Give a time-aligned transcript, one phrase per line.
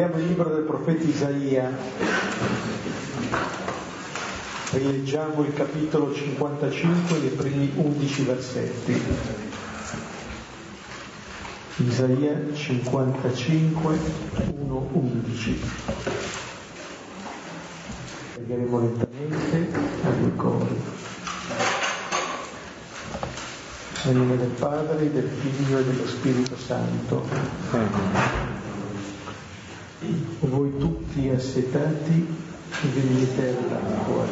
[0.00, 1.76] Apriamo il libro del profeta Isaia,
[4.70, 9.02] rileggiamo il capitolo 55 e i primi 11 versetti.
[11.78, 13.98] Isaia 55,
[14.60, 15.60] 1, 11.
[18.36, 20.80] Leggeremo lentamente a due cori.
[24.04, 27.26] Nel nome del Padre, del Figlio e dello Spirito Santo.
[27.72, 28.47] Amen
[30.40, 32.26] voi tutti assetati
[32.92, 34.24] venite all'acqua,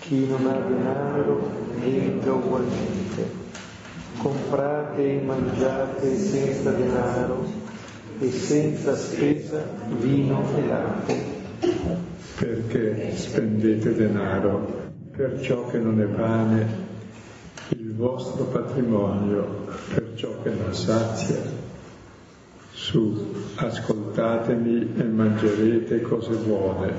[0.00, 1.48] chi non ha denaro
[1.78, 3.30] venga ugualmente,
[4.18, 7.44] comprate e mangiate senza denaro
[8.18, 9.64] e senza spesa
[10.00, 11.38] vino e latte.
[12.36, 16.88] Perché spendete denaro per ciò che non è pane,
[17.68, 21.59] il vostro patrimonio per ciò che non sazia?
[22.90, 26.92] Su, ascoltatemi e mangerete cose buone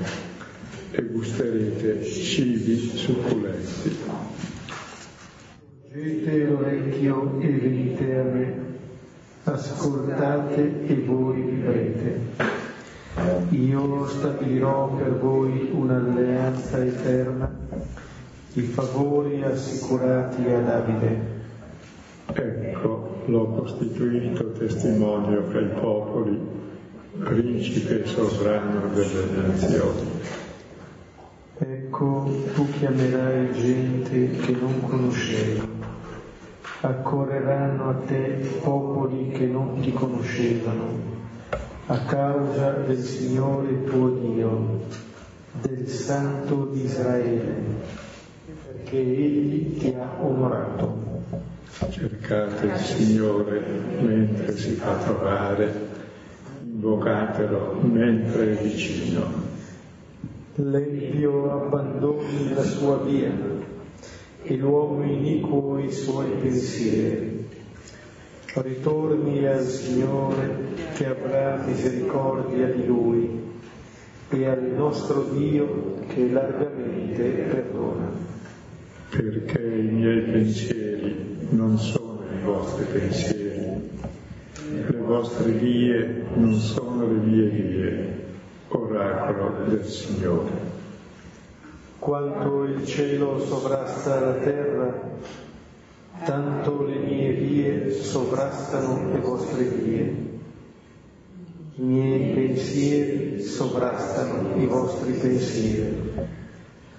[0.90, 3.98] e gusterete cibi succulenti.
[5.82, 8.54] Porgete l'orecchio e venite a me,
[9.44, 12.20] ascoltate e voi vivrete.
[13.50, 17.54] Io stabilirò per voi un'alleanza eterna,
[18.54, 21.41] i favori assicurati a Davide.
[22.34, 26.38] Ecco, l'ho costituito testimonio fra i popoli,
[27.18, 30.08] principe e sovrano delle nazioni.
[31.58, 35.60] Ecco, tu chiamerai gente che non conoscevi,
[36.80, 40.86] accorreranno a te popoli che non ti conoscevano,
[41.86, 44.80] a causa del Signore tuo Dio,
[45.60, 47.62] del Santo di Israele,
[48.66, 51.11] perché Egli ti ha onorato.
[51.78, 53.60] Cercate il Signore
[54.00, 55.72] mentre si fa trovare,
[56.64, 59.24] invocatelo mentre è vicino.
[60.56, 63.32] L'empio abbandoni la sua via
[64.42, 67.48] e l'uomo iniquo i suoi pensieri.
[68.54, 73.40] Ritorni al Signore che avrà misericordia di Lui
[74.28, 78.10] e al nostro Dio che largamente perdona.
[79.08, 81.01] Perché i miei pensieri
[81.72, 83.90] non sono i vostri pensieri,
[84.88, 88.24] le vostre vie non sono le mie vie,
[88.68, 90.50] oracolo del Signore.
[91.98, 95.00] Quanto il cielo sovrasta la terra,
[96.24, 100.30] tanto le mie vie sovrastano le vostre vie.
[101.76, 106.40] I miei pensieri sovrastano i vostri pensieri.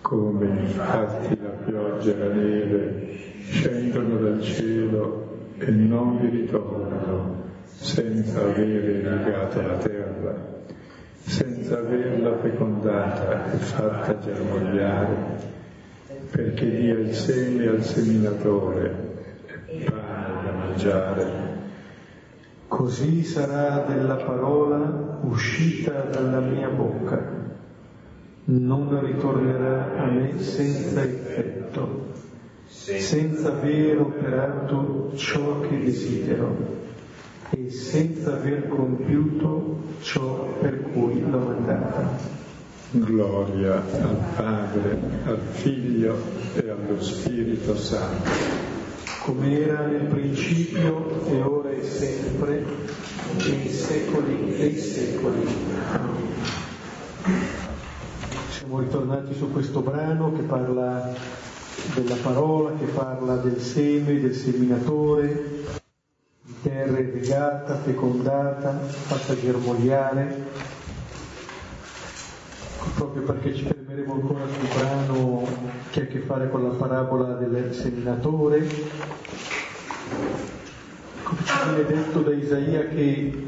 [0.04, 8.42] Come infatti la pioggia e la neve scendono dal cielo e non vi ritornano senza
[8.42, 10.36] avere irrigato la terra,
[11.24, 15.16] senza averla fecondata e fatta germogliare,
[16.32, 18.96] perché dia il seme al seminatore
[19.68, 21.32] e pane da mangiare.
[22.68, 27.43] Così sarà della parola uscita dalla mia bocca,
[28.46, 32.12] non ritornerà a me senza effetto
[32.74, 36.82] senza aver operato ciò che desidero
[37.52, 42.42] e senza aver compiuto ciò per cui l'ho mandata.
[42.92, 46.18] Gloria al Padre, al Figlio
[46.56, 48.30] e allo Spirito Santo.
[49.24, 52.66] Come era nel principio e ora e sempre,
[53.38, 55.48] nei secoli dei secoli.
[58.64, 61.12] Siamo ritornati su questo brano che parla
[61.96, 65.66] della parola che parla del seme, del seminatore,
[66.42, 70.46] di terra irrigata, fecondata, fatta germogliare,
[72.96, 75.46] proprio perché ci fermeremo ancora sul brano
[75.92, 78.66] che ha a che fare con la parabola del seminatore.
[78.66, 78.86] Ci
[81.66, 83.46] viene detto da Isaia che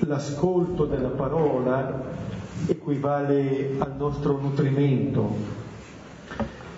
[0.00, 2.34] l'ascolto della parola
[2.66, 5.36] equivale al nostro nutrimento,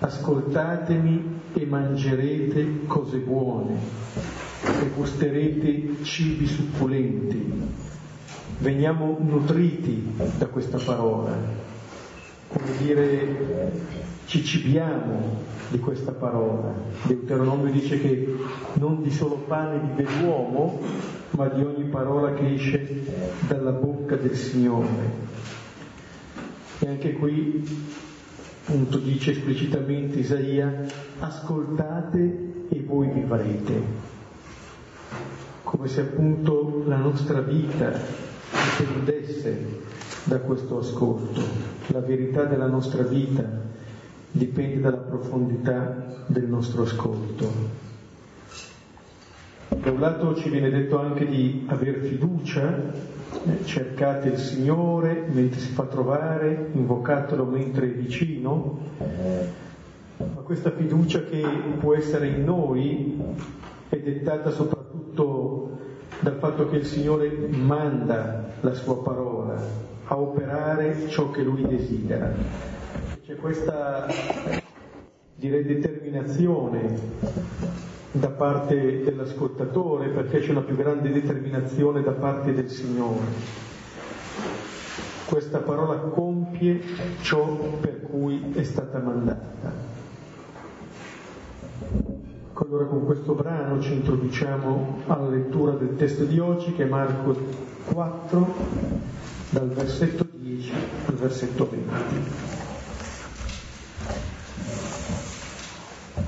[0.00, 3.76] ascoltatemi e mangerete cose buone
[4.62, 7.52] e gusterete cibi succulenti.
[8.58, 11.36] Veniamo nutriti da questa parola,
[12.48, 13.72] come dire
[14.26, 16.72] ci cibiamo di questa parola.
[17.02, 18.36] Deuteronomio dice che
[18.74, 20.80] non di solo pane vive l'uomo,
[21.30, 23.04] ma di ogni parola che esce
[23.46, 25.26] dalla bocca del Signore.
[26.80, 27.96] E anche qui
[28.68, 30.84] appunto dice esplicitamente Isaia,
[31.20, 33.82] ascoltate e voi vivrete,
[35.62, 37.90] come se appunto la nostra vita
[38.78, 39.80] dipendesse
[40.24, 41.40] da questo ascolto.
[41.86, 43.42] La verità della nostra vita
[44.30, 47.86] dipende dalla profondità del nostro ascolto.
[49.68, 52.92] Da un lato ci viene detto anche di avere fiducia,
[53.44, 58.78] eh, cercate il Signore mentre si fa trovare, invocatelo mentre è vicino,
[60.16, 61.42] ma questa fiducia che
[61.78, 63.20] può essere in noi
[63.88, 65.78] è dettata soprattutto
[66.20, 69.60] dal fatto che il Signore manda la sua parola
[70.04, 72.32] a operare ciò che Lui desidera.
[73.22, 74.06] C'è questa
[75.34, 76.98] direi determinazione
[78.12, 83.66] da parte dell'ascoltatore perché c'è una più grande determinazione da parte del Signore.
[85.26, 86.80] Questa parola compie
[87.20, 87.46] ciò
[87.80, 89.96] per cui è stata mandata.
[92.54, 97.36] Allora con questo brano ci introduciamo alla lettura del testo di oggi che è Marco
[97.92, 98.54] 4
[99.50, 100.72] dal versetto 10
[101.06, 102.47] al versetto 20.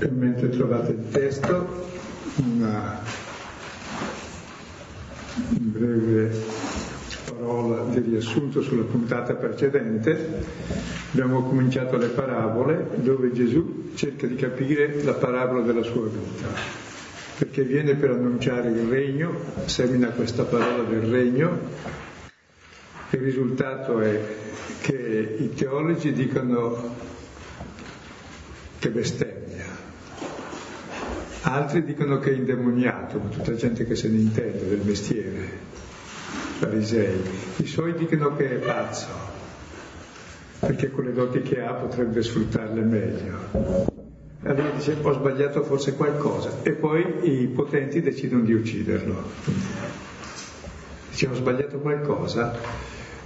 [0.09, 1.89] Mentre trovate il testo,
[2.37, 2.99] una
[5.35, 6.31] breve
[7.25, 10.43] parola di riassunto sulla puntata precedente.
[11.11, 16.47] Abbiamo cominciato le parabole dove Gesù cerca di capire la parabola della sua vita,
[17.37, 19.33] perché viene per annunciare il regno,
[19.65, 21.59] semina questa parola del regno,
[23.09, 24.19] il risultato è
[24.81, 26.95] che i teologi dicono
[28.79, 29.40] che bestemmia
[31.41, 35.49] altri dicono che è indemoniato, ma tutta gente che se ne intende del mestiere,
[36.59, 37.21] farisei.
[37.57, 39.07] I suoi dicono che è pazzo,
[40.59, 43.89] perché con le doti che ha potrebbe sfruttarle meglio.
[44.43, 49.23] Allora dice ho sbagliato forse qualcosa e poi i potenti decidono di ucciderlo.
[51.09, 52.55] Dice ho sbagliato qualcosa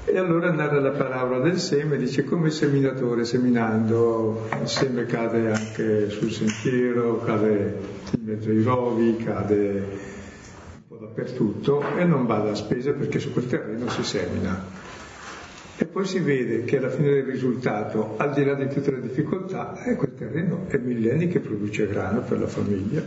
[0.04, 5.52] e allora narra la parabola del seme, dice come il seminatore seminando, il seme cade
[5.52, 12.56] anche sul sentiero, cade mezzo ai rovi, cade un po' dappertutto e non va a
[12.56, 14.84] spese perché su quel terreno si semina.
[15.78, 19.02] E poi si vede che alla fine del risultato, al di là di tutte le
[19.02, 23.02] difficoltà, eh, quel terreno è millenni che produce grano per la famiglia,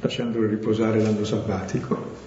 [0.00, 2.22] lasciandolo riposare l'anno sabbatico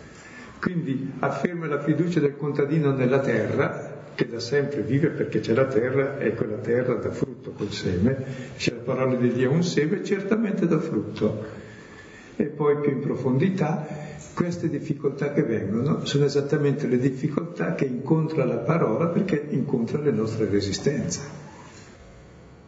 [0.66, 5.66] quindi afferma la fiducia del contadino nella terra, che da sempre vive perché c'è la
[5.66, 8.18] terra e quella terra dà frutto col seme.
[8.58, 11.64] C'è la parola di Dio, un seme certamente dà frutto.
[12.38, 13.88] E poi più in profondità,
[14.34, 20.12] queste difficoltà che vengono sono esattamente le difficoltà che incontra la parola perché incontra le
[20.12, 21.46] nostre resistenze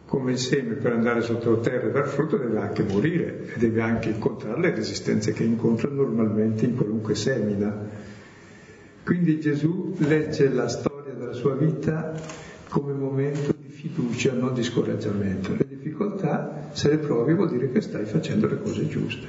[0.07, 3.81] come il seme per andare sotto terra e dar frutto deve anche morire e deve
[3.81, 7.75] anche incontrare le resistenze che incontra normalmente in qualunque semina.
[9.03, 12.13] Quindi Gesù legge la storia della sua vita
[12.69, 15.53] come momento di fiducia, non di scoraggiamento.
[15.57, 19.27] Le difficoltà, se le provi, vuol dire che stai facendo le cose giuste.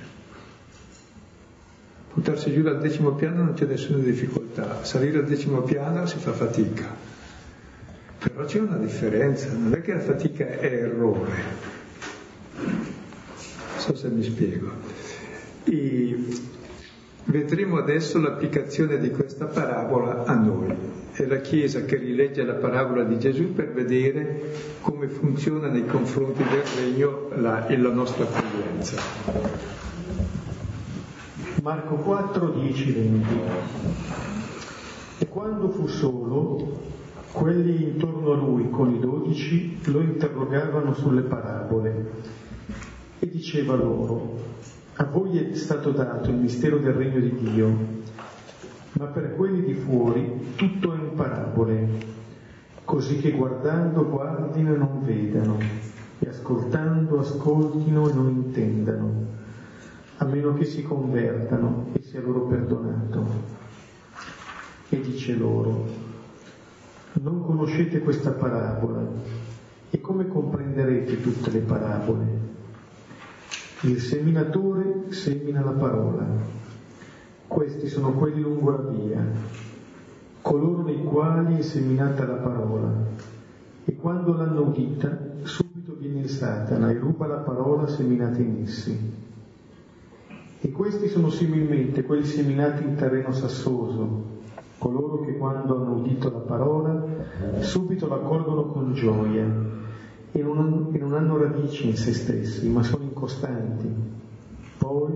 [2.14, 6.32] Buttarsi giù dal decimo piano non c'è nessuna difficoltà, salire al decimo piano si fa
[6.32, 7.08] fatica
[8.18, 11.30] però c'è una differenza, non è che la fatica è errore.
[12.56, 12.86] Non
[13.76, 14.70] so se mi spiego.
[15.62, 16.18] E
[17.24, 20.74] vedremo adesso l'applicazione di questa parabola a noi.
[21.12, 26.42] È la Chiesa che rilegge la parabola di Gesù per vedere come funziona nei confronti
[26.42, 28.96] del regno la, la nostra accoglienza.
[31.62, 33.26] Marco 4, 10, 20.
[35.18, 36.78] E quando fu solo,
[37.32, 42.10] quelli intorno a lui con i dodici lo interrogavano sulle parabole
[43.18, 44.36] e diceva loro,
[44.94, 47.76] a voi è stato dato il mistero del regno di Dio,
[48.92, 51.88] ma per quelli di fuori tutto è in parabole,
[52.84, 55.58] così che guardando guardino e non vedano,
[56.20, 59.26] e ascoltando ascoltino e non intendano,
[60.20, 63.26] a meno che si convertano e sia loro perdonato.
[64.88, 65.86] E dice loro,
[67.14, 69.06] non conoscete questa parabola
[69.90, 72.46] e come comprenderete tutte le parabole?
[73.82, 76.26] Il seminatore semina la parola.
[77.46, 79.24] Questi sono quelli lungo la via,
[80.42, 82.92] coloro nei quali è seminata la parola.
[83.84, 89.26] E quando l'hanno udita, subito viene il Satana e ruba la parola seminata in essi.
[90.60, 94.24] E questi sono similmente quelli seminati in terreno sassoso,
[94.78, 97.06] coloro che quando hanno udito la parola
[97.60, 99.46] subito la colgono con gioia
[100.32, 103.88] e non, e non hanno radici in se stessi, ma sono incostanti.
[104.78, 105.12] Poi,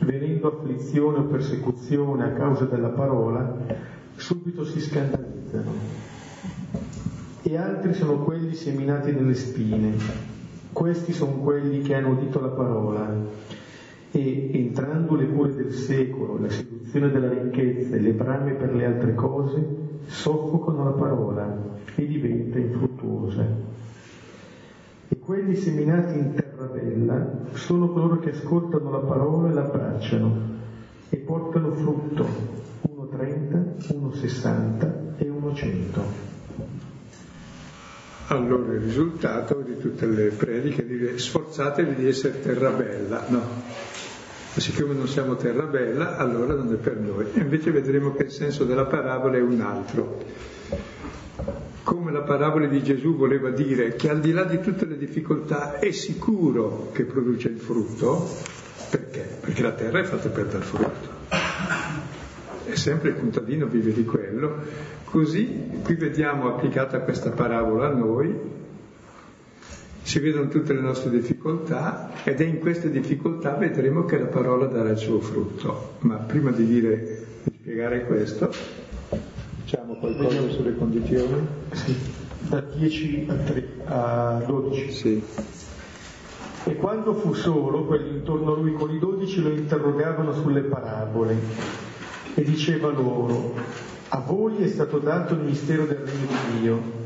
[0.00, 3.56] venendo afflizione o persecuzione a causa della parola,
[4.16, 5.72] subito si scandalizzano.
[7.42, 9.94] E altri sono quelli seminati nelle spine.
[10.72, 13.12] Questi sono quelli che hanno udito la parola
[14.16, 18.84] e entrando le cure del secolo, la seduzione della ricchezza e le brame per le
[18.84, 19.66] altre cose,
[20.06, 21.58] soffocano la parola
[21.96, 23.44] e diventa infruttuosa.
[25.08, 30.36] E quelli seminati in terra bella sono coloro che ascoltano la parola e l'abbracciano
[31.08, 32.26] e portano frutto,
[32.82, 36.02] uno 30, uno 60 e uno 100.
[38.28, 43.42] Allora il risultato di tutte le prediche è dire sforzatevi di essere terra bella, no?
[44.56, 47.26] Siccome non siamo terra bella, allora non è per noi.
[47.34, 50.22] E invece vedremo che il senso della parabola è un altro.
[51.82, 55.78] Come la parabola di Gesù voleva dire che al di là di tutte le difficoltà
[55.80, 58.28] è sicuro che produce il frutto,
[58.90, 59.38] perché?
[59.40, 61.08] Perché la terra è fatta per dar frutto.
[62.66, 64.62] E sempre il contadino vive di quello.
[65.04, 68.34] Così qui vediamo applicata questa parabola a noi,
[70.04, 74.66] si vedono tutte le nostre difficoltà ed è in queste difficoltà vedremo che la parola
[74.66, 75.94] darà il suo frutto.
[76.00, 78.52] Ma prima di, dire, di spiegare questo,
[79.62, 81.46] diciamo qualcosa sulle condizioni?
[81.72, 81.96] Sì,
[82.40, 84.92] da 10 a, 3, a 12.
[84.92, 85.22] Sì.
[86.66, 91.34] E quando fu solo, quelli intorno a lui con i dodici lo interrogavano sulle parabole
[92.34, 93.54] e diceva loro,
[94.08, 97.02] a voi è stato dato il mistero del regno di Dio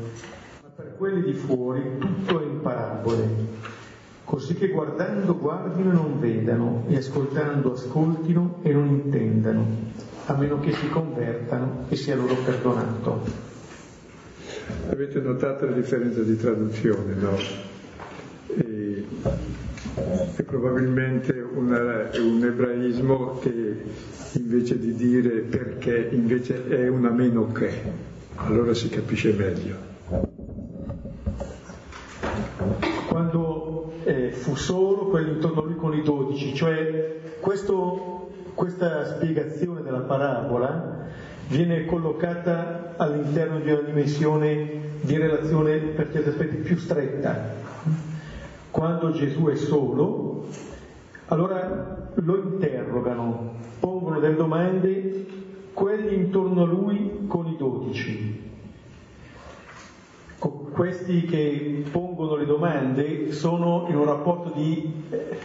[0.99, 3.25] quelli di fuori tutto è in parabole,
[4.25, 9.65] così che guardando guardino e non vedano, e ascoltando ascoltino e non intendano,
[10.25, 13.21] a meno che si convertano e sia loro perdonato.
[14.89, 17.37] Avete notato la differenza di traduzione, no?
[18.57, 19.05] E,
[20.35, 23.83] è probabilmente una, un ebraismo che
[24.33, 27.71] invece di dire perché, invece è una meno che,
[28.35, 29.89] allora si capisce meglio.
[34.09, 39.99] Eh, fu solo quelli intorno a lui con i dodici, cioè questo, questa spiegazione della
[39.99, 41.07] parabola
[41.47, 47.57] viene collocata all'interno di una dimensione di relazione per certi aspetti più stretta.
[48.71, 50.47] Quando Gesù è solo,
[51.27, 55.25] allora lo interrogano, pongono delle domande
[55.73, 58.48] quelli intorno a lui con i dodici
[60.79, 65.37] questi che pongono le domande sono in un rapporto di eh,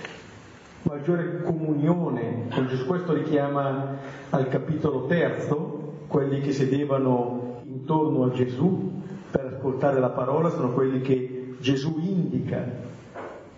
[0.83, 2.87] maggiore comunione con Gesù.
[2.87, 3.97] Questo richiama
[4.31, 8.93] al capitolo terzo, quelli che sedevano intorno a Gesù
[9.29, 12.65] per ascoltare la parola sono quelli che Gesù indica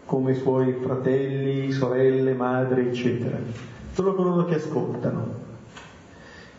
[0.06, 3.36] come suoi fratelli, sorelle, madre, eccetera.
[3.92, 5.26] Sono coloro che ascoltano.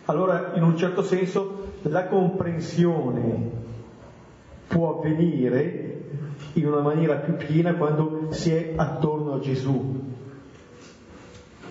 [0.06, 3.66] Allora, in un certo senso, la comprensione
[4.68, 5.88] può avvenire
[6.54, 10.04] in una maniera più piena quando si è attorno a Gesù,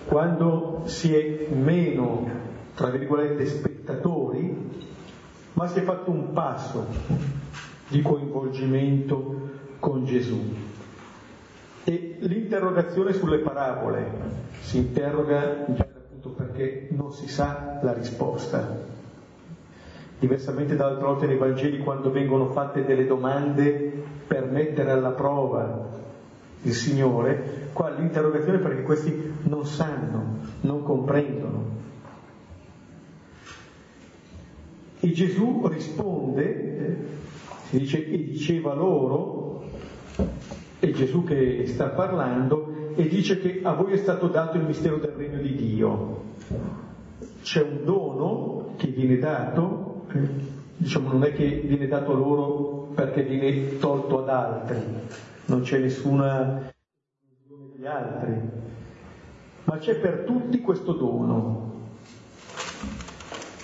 [0.05, 2.29] quando si è meno,
[2.75, 4.55] tra virgolette, spettatori,
[5.53, 6.85] ma si è fatto un passo
[7.89, 9.49] di coinvolgimento
[9.79, 10.55] con Gesù.
[11.83, 14.11] E l'interrogazione sulle parabole
[14.61, 15.65] si interroga
[16.35, 18.96] perché non si sa la risposta
[20.19, 25.95] diversamente dall'altra volta nei Vangeli quando vengono fatte delle domande per mettere alla prova
[26.63, 31.75] il Signore, qua l'interrogazione è perché questi non sanno, non comprendono.
[34.99, 36.97] E Gesù risponde,
[37.65, 39.63] si dice, e diceva loro,
[40.79, 44.97] è Gesù che sta parlando, e dice che a voi è stato dato il mistero
[44.97, 46.23] del regno di Dio.
[47.43, 49.96] C'è un dono che viene dato
[50.77, 54.79] diciamo, non è che viene dato loro perché viene tolto ad altri,
[55.45, 56.71] non c'è nessuna
[57.73, 58.39] degli altri,
[59.63, 61.65] ma c'è per tutti questo dono.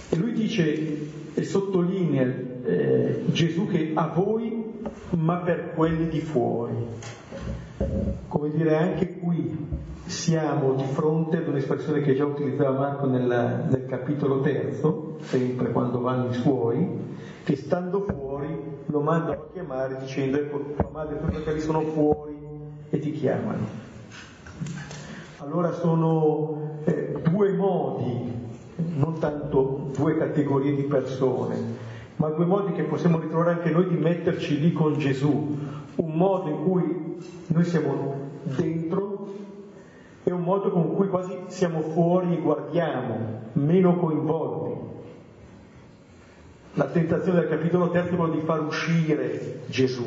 [0.09, 4.71] E lui dice e sottolinea eh, Gesù che a voi,
[5.11, 6.75] ma per quelli di fuori.
[8.27, 13.85] Come dire, anche qui siamo di fronte ad un'espressione che già utilizzava Marco nel, nel
[13.87, 16.87] capitolo terzo, sempre quando vanno i suoi,
[17.43, 21.81] che stando fuori lo mandano a chiamare dicendo ecco tua madre e tuoi fratelli sono
[21.81, 22.35] fuori
[22.89, 23.65] e ti chiamano.
[25.37, 28.31] Allora sono eh, due modi,
[28.95, 31.57] non tanto due categorie di persone,
[32.17, 35.57] ma due modi che possiamo ritrovare anche noi di metterci lì con Gesù.
[35.95, 37.17] Un modo in cui
[37.47, 39.27] noi siamo dentro
[40.23, 43.17] è un modo con cui quasi siamo fuori e guardiamo,
[43.53, 44.72] meno coinvolti.
[46.75, 50.03] La tentazione del capitolo terzo è quella di far uscire Gesù,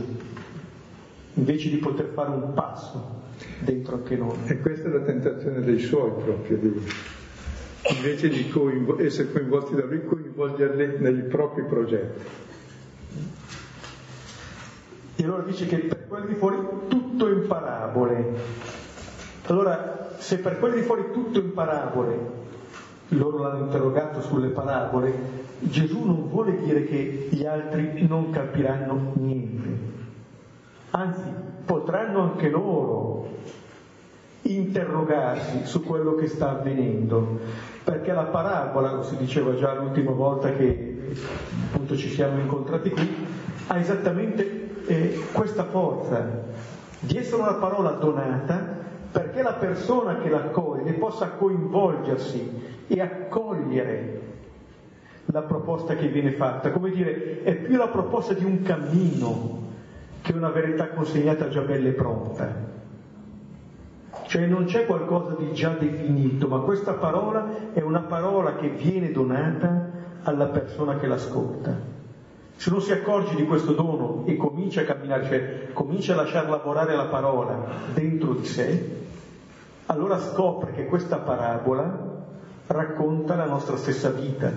[1.35, 3.23] invece di poter fare un passo
[3.61, 4.37] dentro anche noi.
[4.47, 6.83] E questa è la tentazione dei suoi proprio, di,
[7.97, 12.25] invece di coinvo- essere coinvolti da lui, coinvolgerli nei propri progetti.
[15.19, 16.59] E allora dice che per quelli di fuori
[16.89, 18.35] tutto in parabole.
[19.47, 22.19] Allora, se per quelli di fuori tutto in parabole,
[23.11, 29.95] loro l'hanno interrogato sulle parabole, Gesù non vuole dire che gli altri non capiranno niente.
[30.91, 31.31] Anzi,
[31.65, 33.29] potranno anche loro
[34.43, 37.41] interrogarsi su quello che sta avvenendo,
[37.83, 41.15] perché la parabola, lo si diceva già l'ultima volta che
[41.73, 43.27] appunto ci siamo incontrati qui,
[43.67, 46.45] ha esattamente eh, questa forza
[47.01, 54.26] di essere una parola donata perché la persona che l'accoglie possa coinvolgersi e accogliere
[55.27, 59.65] la proposta che viene fatta, come dire, è più la proposta di un cammino
[60.23, 62.75] che una verità consegnata già bella e pronta.
[64.27, 69.13] Cioè non c'è qualcosa di già definito, ma questa parola è una parola che viene
[69.13, 69.91] donata
[70.23, 71.95] alla persona che l'ascolta.
[72.57, 76.49] Se non si accorge di questo dono e comincia a camminare, cioè comincia a lasciare
[76.49, 77.57] lavorare la parola
[77.93, 79.05] dentro di sé,
[79.87, 82.15] allora scopre che questa parabola
[82.67, 84.51] racconta la nostra stessa vita,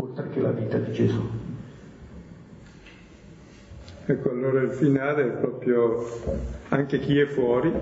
[0.00, 1.28] oltre che la vita di Gesù.
[4.06, 6.04] Ecco, allora il finale è proprio
[6.68, 7.72] anche chi è fuori,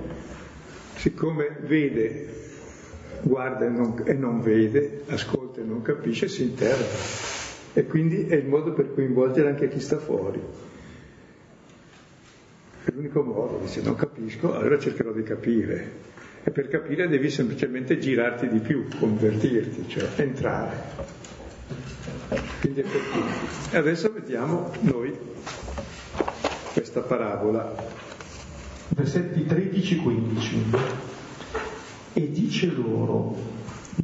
[0.96, 2.28] siccome vede,
[3.22, 7.26] guarda e non, e non vede, ascolta e non capisce, si interroga.
[7.72, 10.40] E quindi è il modo per coinvolgere anche chi sta fuori.
[12.84, 16.16] È l'unico modo, dice non capisco, allora cercherò di capire.
[16.42, 21.36] E per capire devi semplicemente girarti di più, convertirti, cioè entrare.
[22.60, 23.74] Quindi è per tutti.
[23.74, 25.16] E adesso vediamo noi
[26.72, 27.74] questa parabola.
[28.88, 30.78] Versetti 13-15.
[32.12, 33.36] E dice loro,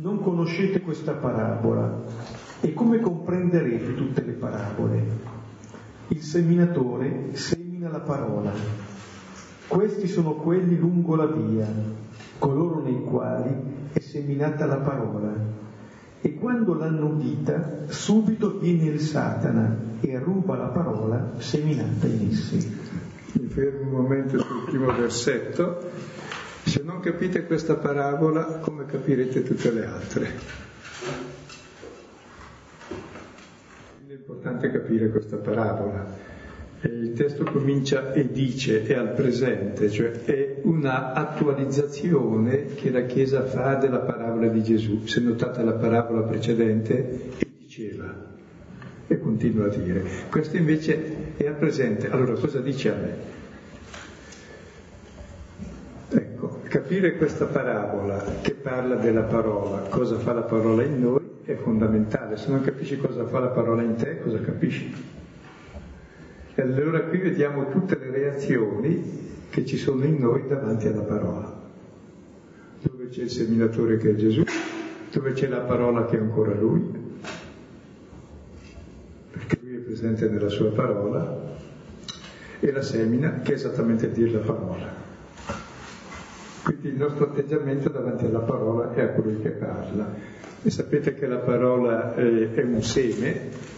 [0.01, 2.03] non conoscete questa parabola,
[2.61, 5.07] e come comprenderete tutte le parabole?
[6.09, 8.53] Il seminatore semina la parola.
[9.67, 11.67] Questi sono quelli lungo la via,
[12.39, 13.53] coloro nei quali
[13.93, 15.33] è seminata la parola.
[16.27, 22.81] E quando l'hanno udita, subito viene il Satana e ruba la parola seminata in essi.
[23.33, 25.91] Mi fermo un momento sul primo versetto.
[26.65, 30.31] Se non capite questa parabola, come capirete tutte le altre?
[33.97, 36.24] Quindi è importante capire questa parabola.
[36.85, 43.45] Il testo comincia e dice, è al presente, cioè è una attualizzazione che la Chiesa
[43.45, 45.07] fa della parabola di Gesù.
[45.07, 48.33] Se notate la parabola precedente, e diceva,
[49.07, 50.05] e continua a dire.
[50.29, 52.11] Questo invece è al presente.
[52.11, 53.17] Allora cosa dice a me?
[56.11, 61.55] Ecco, capire questa parabola che parla della parola, cosa fa la parola in noi, è
[61.55, 62.37] fondamentale.
[62.37, 65.23] Se non capisci cosa fa la parola in te, cosa capisci?
[66.57, 71.63] E allora qui vediamo tutte le reazioni che ci sono in noi davanti alla parola.
[72.81, 74.45] Dove c'è il seminatore che è Gesù,
[75.11, 76.81] dove c'è la parola che è ancora lui,
[79.31, 81.57] perché lui è presente nella sua parola,
[82.61, 84.95] e la semina che è esattamente dire la parola.
[86.63, 90.15] Quindi il nostro atteggiamento davanti alla parola è a colui che parla.
[90.63, 93.73] E sapete che la parola è, è un seme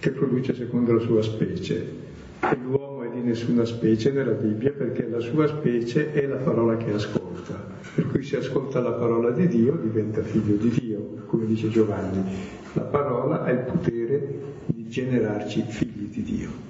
[0.00, 2.08] che produce secondo la sua specie.
[2.40, 6.76] E l'uomo è di nessuna specie nella Bibbia perché la sua specie è la parola
[6.78, 7.68] che ascolta.
[7.94, 12.24] Per cui se ascolta la parola di Dio diventa figlio di Dio, come dice Giovanni.
[12.72, 16.68] La parola ha il potere di generarci figli di Dio.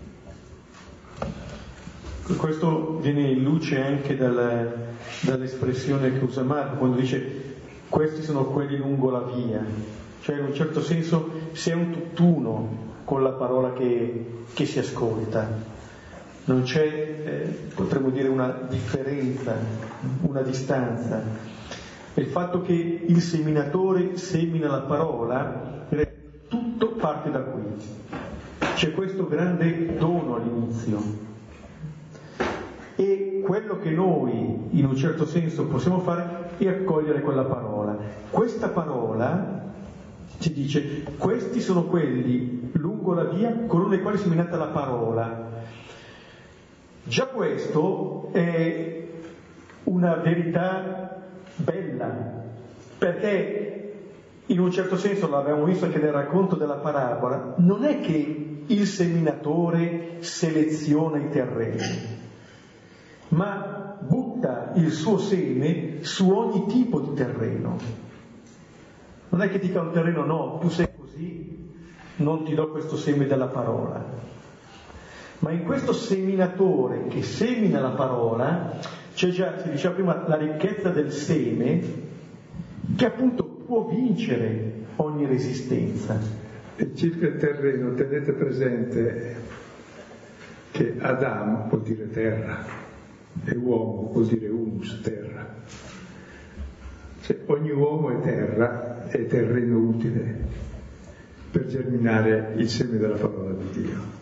[2.36, 4.72] Questo viene in luce anche dal,
[5.20, 7.48] dall'espressione che usa Marco quando dice
[7.88, 9.64] questi sono quelli lungo la via,
[10.20, 14.78] cioè in un certo senso si è un tutt'uno con la parola che, che si
[14.78, 15.44] ascolta.
[16.44, 17.42] Non c'è, eh,
[17.74, 19.56] potremmo dire, una differenza,
[20.20, 21.20] una distanza.
[22.14, 25.88] Il fatto che il seminatore semina la parola,
[26.46, 27.62] tutto parte da qui.
[28.76, 31.02] C'è questo grande dono all'inizio.
[32.94, 37.96] E quello che noi, in un certo senso, possiamo fare è accogliere quella parola.
[38.30, 39.69] Questa parola
[40.40, 45.48] ci dice, questi sono quelli lungo la via coloro ai quali si minata la parola.
[47.04, 49.06] Già questo è
[49.84, 51.22] una verità
[51.56, 52.44] bella,
[52.96, 53.92] perché
[54.46, 58.86] in un certo senso l'abbiamo visto anche nel racconto della parabola, non è che il
[58.86, 62.18] seminatore seleziona i terreni,
[63.28, 68.08] ma butta il suo seme su ogni tipo di terreno.
[69.30, 71.72] Non è che dica un terreno no, tu sei così,
[72.16, 74.04] non ti do questo seme della parola.
[75.38, 78.78] Ma in questo seminatore che semina la parola
[79.14, 81.80] c'è già, si diceva prima, la ricchezza del seme
[82.96, 86.18] che appunto può vincere ogni resistenza.
[86.76, 89.36] E circa il terreno, tenete presente
[90.70, 92.64] che Adam vuol dire terra
[93.44, 95.46] e uomo vuol dire humus, terra.
[97.22, 100.68] Cioè, ogni uomo è terra, è terreno utile
[101.50, 104.18] per germinare il seme della parola di Dio.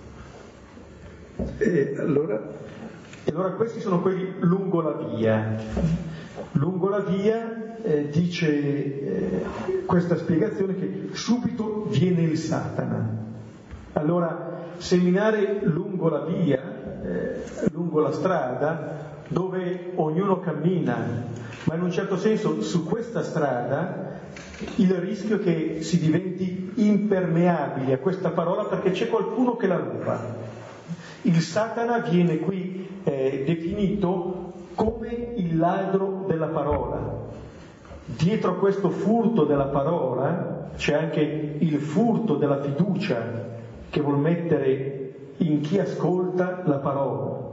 [1.58, 2.42] E allora,
[3.22, 5.56] e allora questi sono quelli lungo la via.
[6.52, 9.44] Lungo la via eh, dice eh,
[9.84, 13.26] questa spiegazione che subito viene il Satana.
[13.92, 20.96] Allora, seminare lungo la via, eh, lungo la strada, dove ognuno cammina,
[21.64, 24.17] ma in un certo senso su questa strada
[24.76, 30.46] il rischio che si diventi impermeabili a questa parola perché c'è qualcuno che la ruba.
[31.22, 37.26] Il Satana viene qui eh, definito come il ladro della parola.
[38.04, 41.20] Dietro questo furto della parola c'è anche
[41.58, 43.46] il furto della fiducia
[43.90, 47.46] che vuol mettere in chi ascolta la parola.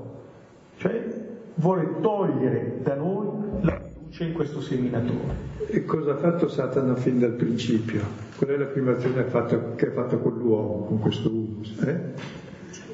[0.77, 1.23] Cioè
[1.55, 3.27] vuole togliere da noi
[3.61, 5.54] la fiducia in questo seminatore.
[5.67, 8.01] E cosa ha fatto Satana fin dal principio?
[8.38, 11.78] Qual è la prima azione che ha fatto con l'uomo, con questo humus?
[11.82, 11.99] Eh?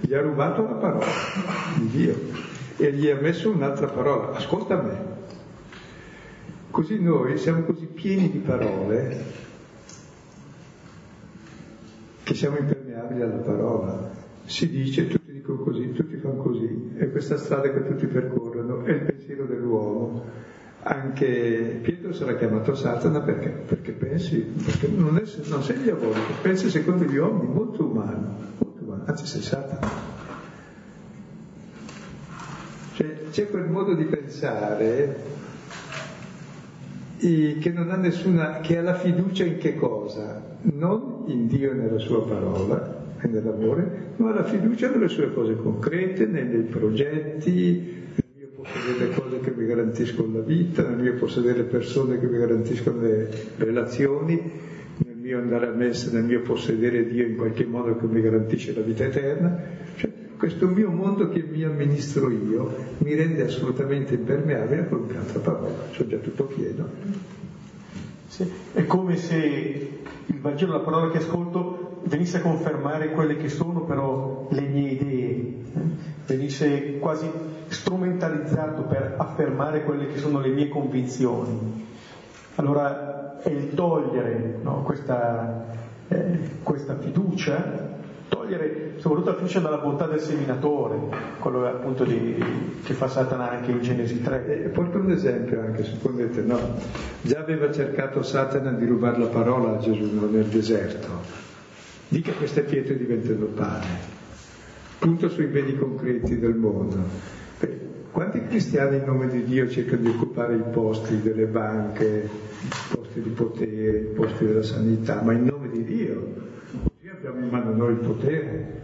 [0.01, 1.05] Gli ha rubato la parola
[1.77, 2.15] di Dio
[2.77, 4.35] e gli ha messo un'altra parola.
[4.35, 5.11] Ascolta me,
[6.71, 9.23] Così noi siamo così pieni di parole
[12.23, 14.09] che siamo impermeabili alla parola.
[14.45, 18.91] Si dice, tutti dicono così, tutti fanno così, è questa strada che tutti percorrono, è
[18.91, 20.23] il pensiero dell'uomo.
[20.83, 23.49] Anche Pietro sarà chiamato Satana perché?
[23.49, 28.83] Perché pensi, perché non, è, non sei diabolico, pensi secondo gli uomini, molto umano, molto
[28.83, 29.87] umano, anzi sei Satana.
[32.93, 35.29] Cioè, c'è quel modo di pensare
[37.21, 40.41] che non ha nessuna, che ha la fiducia in che cosa?
[40.63, 45.55] Non in Dio e nella sua parola e nell'amore, ma la fiducia nelle sue cose
[45.55, 48.00] concrete, nei progetti,
[48.61, 53.29] possedere cose che mi garantiscono la vita, nel mio possedere persone che mi garantiscono le
[53.57, 54.39] relazioni,
[54.97, 58.73] nel mio andare a messa, nel mio possedere Dio in qualche modo che mi garantisce
[58.73, 59.59] la vita eterna.
[59.95, 65.39] Cioè, questo mio mondo che mi amministro io mi rende assolutamente impermeabile a qualunque altra
[65.39, 66.89] parola, c'ho già tutto pieno.
[68.27, 69.89] Sì, è come se
[70.25, 74.91] il Vangelo, la parola che ascolto, venisse a confermare quelle che sono però le mie
[74.91, 75.20] idee?
[76.31, 77.29] Venisse quasi
[77.67, 81.87] strumentalizzato per affermare quelle che sono le mie convinzioni.
[82.55, 85.65] Allora è il togliere no, questa,
[86.07, 90.97] eh, questa fiducia togliere soprattutto la fiducia dalla bontà del seminatore,
[91.39, 92.41] quello appunto di,
[92.83, 94.63] che fa Satana anche in Genesi 3.
[94.63, 96.57] E porto un esempio anche, suppondete, no?
[97.21, 101.09] Già aveva cercato Satana di rubare la parola a Gesù nel deserto.
[102.07, 104.19] Dica queste pietre diventano pane.
[105.01, 106.95] Punto sui beni concreti del mondo.
[108.11, 112.29] Quanti cristiani in nome di Dio cercano di occupare i posti delle banche,
[112.61, 116.49] i posti di potere, i posti della sanità, ma in nome di Dio?
[117.11, 118.81] abbiamo in mano noi il potere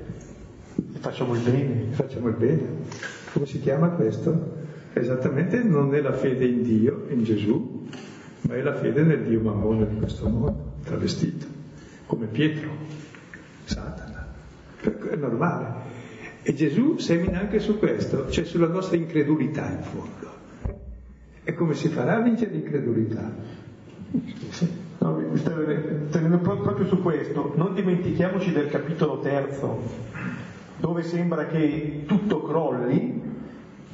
[1.00, 1.92] facciamo il bene.
[1.92, 2.68] Facciamo il bene.
[3.34, 4.56] Come si chiama questo?
[4.94, 7.88] Esattamente non è la fede in Dio, in Gesù,
[8.42, 11.46] ma è la fede nel Dio Mammone di questo mondo, travestito,
[12.08, 12.72] come Pietro,
[13.66, 14.34] Satana.
[14.82, 15.86] È normale.
[16.50, 20.32] E Gesù semina anche su questo, cioè sulla nostra incredulità in fondo.
[21.44, 23.30] E come si farà a vincere l'incredulità?
[25.00, 25.22] No,
[26.10, 29.78] tenendo proprio su questo, non dimentichiamoci del capitolo terzo,
[30.78, 33.22] dove sembra che tutto crolli,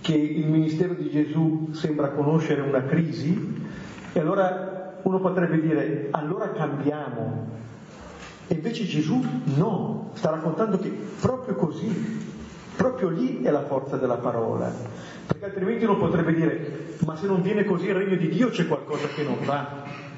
[0.02, 3.66] che il ministero di Gesù sembra conoscere una crisi,
[4.13, 7.50] e allora uno potrebbe dire, allora cambiamo.
[8.46, 9.20] E invece Gesù
[9.56, 12.32] no, sta raccontando che proprio così,
[12.76, 14.72] proprio lì è la forza della parola.
[15.26, 18.68] Perché altrimenti uno potrebbe dire, ma se non viene così il regno di Dio c'è
[18.68, 20.12] qualcosa che non va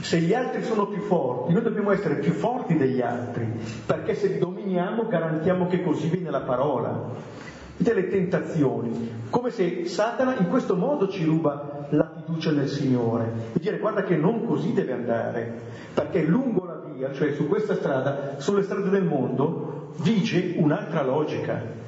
[0.00, 3.50] se gli altri sono più forti, noi dobbiamo essere più forti degli altri,
[3.84, 7.40] perché se dominiamo garantiamo che così viene la parola.
[7.76, 13.32] Vedete le tentazioni, come se Satana in questo modo ci ruba la fiducia nel Signore
[13.54, 15.60] e dire guarda che non così deve andare,
[15.92, 21.80] perché lungo la via, cioè su questa strada, sulle strade del mondo, vige un'altra logica.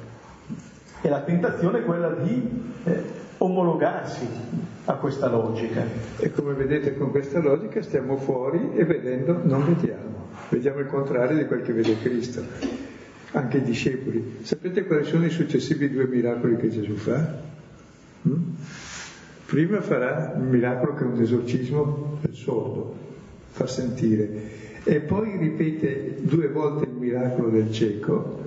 [1.01, 2.49] E la tentazione è quella di
[2.83, 3.03] eh,
[3.37, 4.27] omologarsi
[4.85, 5.83] a questa logica.
[6.17, 11.37] E come vedete con questa logica stiamo fuori e vedendo non vediamo, vediamo il contrario
[11.37, 12.43] di quel che vede Cristo.
[13.31, 14.37] Anche i discepoli.
[14.43, 17.43] Sapete quali sono i successivi due miracoli che Gesù fa?
[18.27, 18.43] Mm?
[19.45, 22.95] Prima farà il miracolo che è un esorcismo del sordo,
[23.51, 28.43] fa sentire, e poi ripete due volte il miracolo del cieco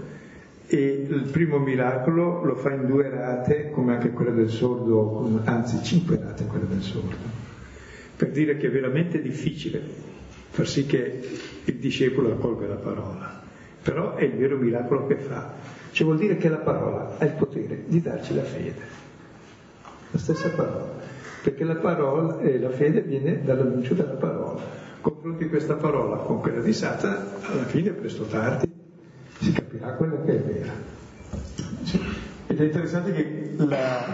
[0.69, 5.83] e il primo miracolo lo fa in due rate, come anche quella del sordo, anzi
[5.83, 7.17] cinque rate quella del sordo,
[8.15, 9.83] per dire che è veramente difficile
[10.51, 11.21] far sì che
[11.65, 13.43] il discepolo accolga la parola,
[13.83, 15.55] però è il vero miracolo che fa,
[15.91, 19.07] cioè vuol dire che la parola ha il potere di darci la fede.
[20.11, 21.01] La stessa parola,
[21.43, 24.88] perché la parola e la fede viene dall'annuncio della parola.
[25.01, 28.71] Confronti questa parola con quella di Satana, alla fine, presto o tardi,
[29.39, 30.73] si capirà quella che è vera.
[32.47, 34.05] Ed è interessante che la,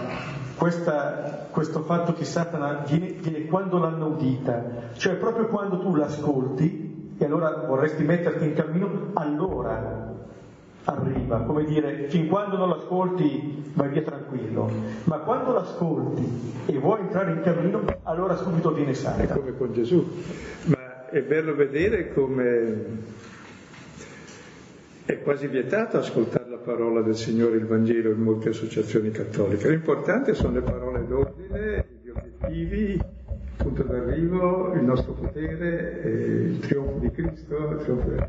[0.55, 7.13] questa, questo fatto che Satana viene, viene quando l'hanno udita, cioè proprio quando tu l'ascolti
[7.17, 10.04] e allora vorresti metterti in cammino, allora
[10.85, 14.69] arriva, come dire, fin quando non l'ascolti vai via tranquillo,
[15.05, 16.23] ma quando l'ascolti
[16.67, 19.23] e vuoi entrare in cammino, allora subito viene santa.
[19.23, 20.07] È come con Gesù,
[20.65, 23.13] ma è bello vedere come
[25.05, 29.69] è quasi vietato ascoltare la parola del Signore, il Vangelo in molte associazioni cattoliche.
[29.69, 33.05] L'importante sono le parole d'ordine, gli obiettivi, il
[33.55, 36.01] punto d'arrivo, il nostro potere,
[36.47, 38.23] il trionfo di Cristo, il trionfo di...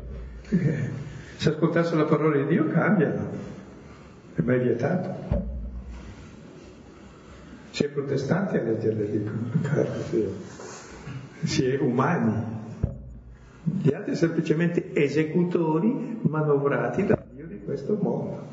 [0.49, 3.29] Se ascoltasse la parola di Dio cambiano,
[4.33, 5.45] è mai vietato.
[7.71, 9.49] Si è protestanti a leggerle, dicono,
[11.43, 12.55] si è umani.
[13.61, 18.47] Gli altri semplicemente esecutori manovrati da Dio di questo mondo.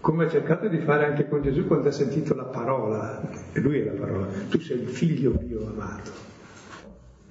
[0.00, 3.80] Come ha cercato di fare anche con Gesù quando ha sentito la parola, e lui
[3.80, 6.10] è la parola, tu sei il figlio mio amato.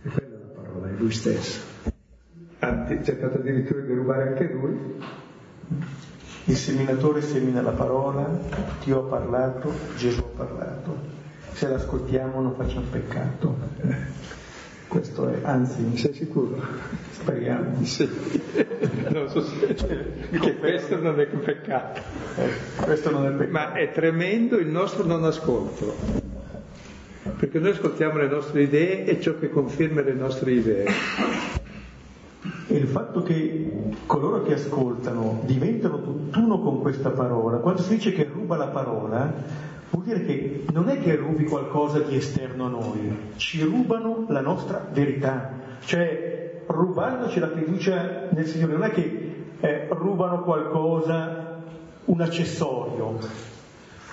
[0.02, 1.71] E quella è la parola, è lui stesso
[2.64, 4.78] ha cercato addirittura di rubare anche lui.
[6.46, 8.28] Il seminatore semina la parola,
[8.84, 11.20] Dio ha parlato, Gesù ha parlato.
[11.54, 13.58] Se l'ascoltiamo non facciamo peccato.
[14.88, 16.62] Questo è, anzi, sei sicuro?
[17.12, 17.84] Speriamo.
[17.84, 18.10] Sì.
[19.12, 19.76] Non so se
[20.30, 22.02] che questo non è peccato.
[22.38, 22.50] Eh,
[22.84, 23.52] questo non è peccato.
[23.52, 25.96] Ma è tremendo il nostro non ascolto.
[27.38, 30.86] Perché noi ascoltiamo le nostre idee e ciò che conferma le nostre idee
[32.68, 38.12] e il fatto che coloro che ascoltano diventano tutt'uno con questa parola, quando si dice
[38.14, 39.32] che ruba la parola,
[39.92, 44.42] vuol dire che non è che rubi qualcosa di esterno a noi, ci rubano la
[44.42, 45.52] nostra verità,
[45.86, 51.60] cioè rubandoci la fiducia nel Signore, non è che eh, rubano qualcosa,
[52.06, 53.20] un accessorio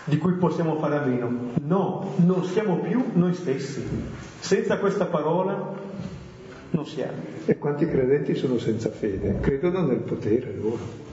[0.05, 1.31] di cui possiamo fare a meno,
[1.63, 3.87] no, non siamo più noi stessi.
[4.39, 5.87] Senza questa parola
[6.71, 7.23] non siamo.
[7.47, 9.39] E quanti credenti sono senza fede?
[9.41, 11.07] Credono nel potere loro.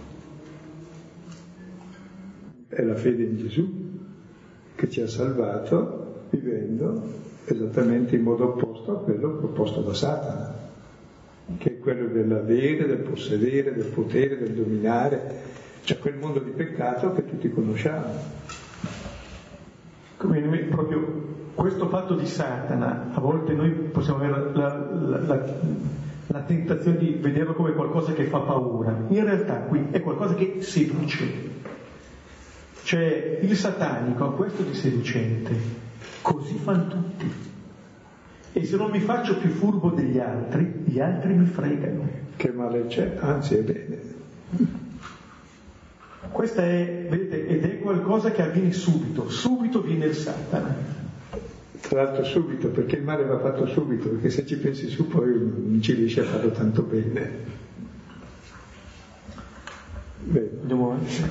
[2.68, 3.84] È la fede in Gesù
[4.76, 10.54] che ci ha salvato vivendo esattamente in modo opposto a quello proposto da Satana,
[11.58, 17.14] che è quello dell'avere, del possedere, del potere, del dominare, cioè quel mondo di peccato
[17.14, 18.44] che tutti conosciamo.
[20.18, 21.25] Come proprio
[21.56, 25.46] questo fatto di Satana, a volte noi possiamo avere la, la, la,
[26.28, 30.58] la, tentazione di vederlo come qualcosa che fa paura, in realtà qui è qualcosa che
[30.60, 31.54] seduce.
[32.84, 35.56] Cioè il satanico ha questo di seducente,
[36.22, 37.32] così fanno tutti.
[38.52, 42.08] E se non mi faccio più furbo degli altri, gli altri mi fregano.
[42.36, 43.18] Che male c'è?
[43.20, 44.00] Anzi è bene.
[46.32, 51.05] Questa è, vedete, ed è qualcosa che avviene subito, subito viene il Satana.
[51.88, 55.30] Tra l'altro subito, perché il male va fatto subito, perché se ci pensi su poi
[55.30, 57.54] non ci riesci a farlo tanto bene.
[60.24, 60.54] Bene.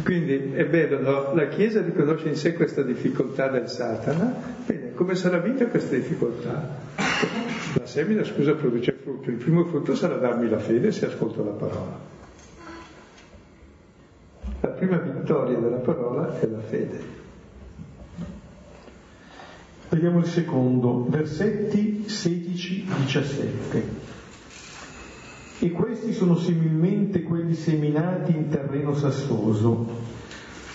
[0.04, 1.34] Quindi è bello, no?
[1.34, 4.32] la Chiesa riconosce in sé questa difficoltà del Satana,
[4.64, 6.76] bene, come sarà vinta questa difficoltà?
[7.74, 11.50] La semina, scusa, produce frutto, il primo frutto sarà darmi la fede se ascolto la
[11.50, 11.98] parola.
[14.60, 17.23] La prima vittoria della parola è la fede.
[19.94, 23.82] Vediamo il secondo, versetti 16-17.
[25.60, 29.86] E questi sono similmente quelli seminati in terreno sassoso,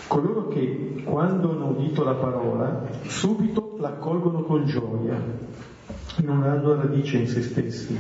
[0.08, 5.22] coloro che, quando hanno udito la parola, subito l'accolgono con gioia,
[6.24, 8.00] non hanno radice in se stessi,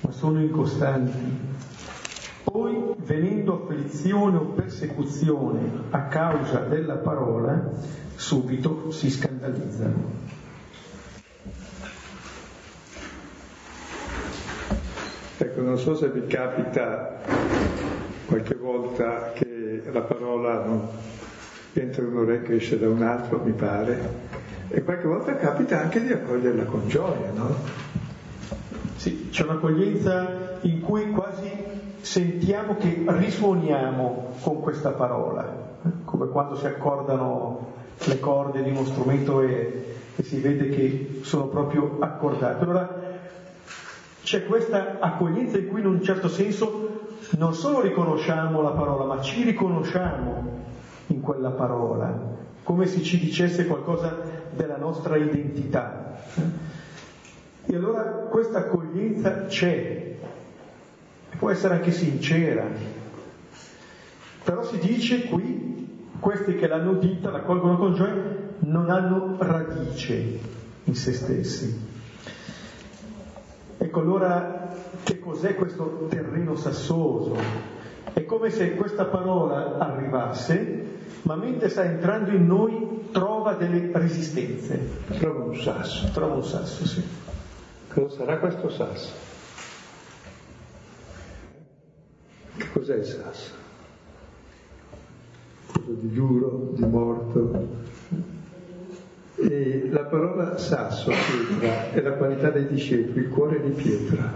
[0.00, 1.46] ma sono incostanti.
[2.44, 7.70] Poi, venendo afflizione o persecuzione a causa della parola,
[8.14, 10.27] subito si scandalizzano.
[15.58, 17.18] Ecco, non so se vi capita
[18.26, 20.86] qualche volta che la parola non
[21.72, 23.98] entra in un orecchio e esce da un altro, mi pare,
[24.68, 27.56] e qualche volta capita anche di accoglierla con gioia, no?
[28.94, 31.50] Sì, c'è un'accoglienza in cui quasi
[32.02, 35.44] sentiamo che risuoniamo con questa parola,
[35.84, 35.88] eh?
[36.04, 37.72] come quando si accordano
[38.04, 42.62] le corde di uno strumento e, e si vede che sono proprio accordate.
[42.62, 42.97] Allora
[44.28, 47.06] c'è questa accoglienza in cui in un certo senso
[47.38, 50.66] non solo riconosciamo la parola, ma ci riconosciamo
[51.06, 54.14] in quella parola, come se ci dicesse qualcosa
[54.54, 56.20] della nostra identità.
[57.64, 60.16] E allora questa accoglienza c'è,
[61.38, 62.66] può essere anche sincera,
[64.44, 70.38] però si dice qui, questi che l'hanno dita, la colgono con gioia, non hanno radice
[70.84, 71.96] in se stessi.
[73.78, 77.36] Ecco allora che cos'è questo terreno sassoso?
[78.12, 80.86] È come se questa parola arrivasse,
[81.22, 85.04] ma mentre sta entrando in noi trova delle resistenze.
[85.18, 86.10] Trova un sasso.
[86.12, 87.02] Trova un sasso, sì.
[87.92, 89.12] Cosa sarà questo sasso?
[92.56, 93.52] Che cos'è il sasso?
[95.72, 97.86] Cosa di duro, di morto?
[99.50, 104.30] E la parola sasso, pietra, è la qualità dei discepoli, il cuore di pietra.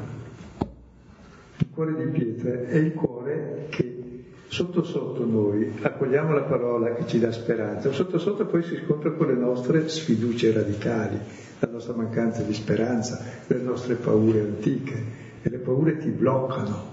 [1.59, 7.07] Il cuore di pietra è il cuore che sotto sotto noi accogliamo la parola che
[7.07, 11.19] ci dà speranza, sotto sotto poi si scontra con le nostre sfiducie radicali,
[11.59, 14.95] la nostra mancanza di speranza, le nostre paure antiche
[15.43, 16.91] e le paure ti bloccano.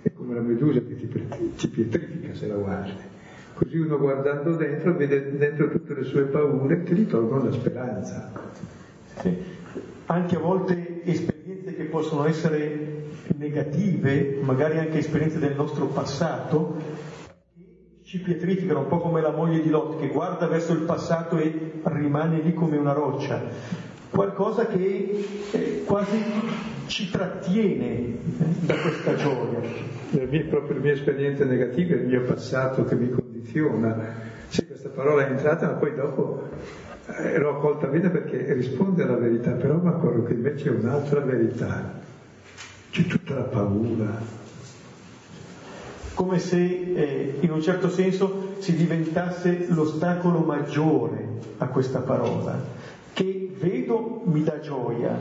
[0.00, 3.11] È come la medusa che ti, ti pietrifica se la guardi.
[3.54, 8.32] Così uno guardando dentro vede dentro tutte le sue paure che gli tolgono la speranza.
[9.20, 9.36] Sì.
[10.06, 16.76] Anche a volte esperienze che possono essere negative, magari anche esperienze del nostro passato,
[18.12, 21.80] ci pietrificano, un po' come la moglie di Lot che guarda verso il passato e
[21.84, 23.40] rimane lì come una roccia.
[24.10, 26.22] Qualcosa che eh, quasi
[26.86, 28.16] ci trattiene eh,
[28.60, 29.60] da questa gioia.
[30.10, 33.08] Le mie, proprio le mie esperienze negative, il mio passato che mi
[33.42, 33.96] condiziona.
[34.48, 36.48] Sì, questa parola è entrata, ma poi dopo
[37.06, 41.20] eh, l'ho accolta bene perché risponde alla verità, però mi accorgo che invece è un'altra
[41.20, 42.00] verità.
[42.90, 44.40] C'è tutta la paura.
[46.14, 51.26] Come se eh, in un certo senso si diventasse l'ostacolo maggiore
[51.58, 52.60] a questa parola,
[53.14, 55.16] che vedo mi dà gioia,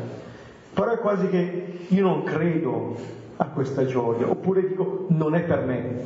[0.73, 2.97] però è quasi che io non credo
[3.37, 6.01] a questa gioia, oppure dico non è per me,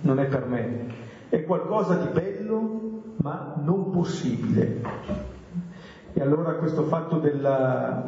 [0.00, 1.00] non è per me
[1.32, 4.82] è qualcosa di bello ma non possibile.
[6.12, 8.06] E allora questo fatto della,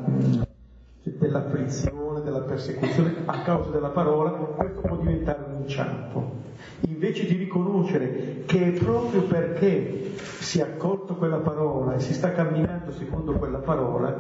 [1.03, 6.43] dell'afflizione, della persecuzione a causa della parola, questo può diventare un inciampo.
[6.81, 12.31] Invece di riconoscere che è proprio perché si è accolto quella parola e si sta
[12.33, 14.15] camminando secondo quella parola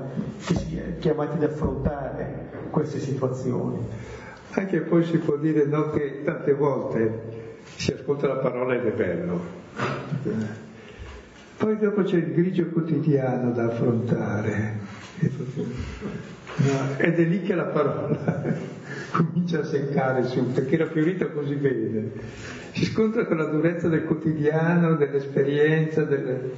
[0.46, 3.86] che si è chiamati ad affrontare queste situazioni.
[4.52, 7.33] Anche poi si può dire no, che tante volte
[7.76, 9.62] si ascolta la parola ed è bello.
[11.56, 14.78] Poi dopo c'è il grigio quotidiano da affrontare.
[16.98, 18.56] Ed è lì che la parola
[19.12, 22.10] comincia a seccare su, perché la fiorita così bene.
[22.72, 26.50] Si scontra con la durezza del quotidiano, dell'esperienza, delle...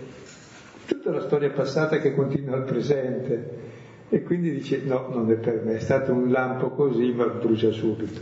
[0.86, 3.64] tutta la storia passata che continua al presente.
[4.08, 7.70] E quindi dice no, non è per me, è stato un lampo così, ma brucia
[7.70, 8.20] subito.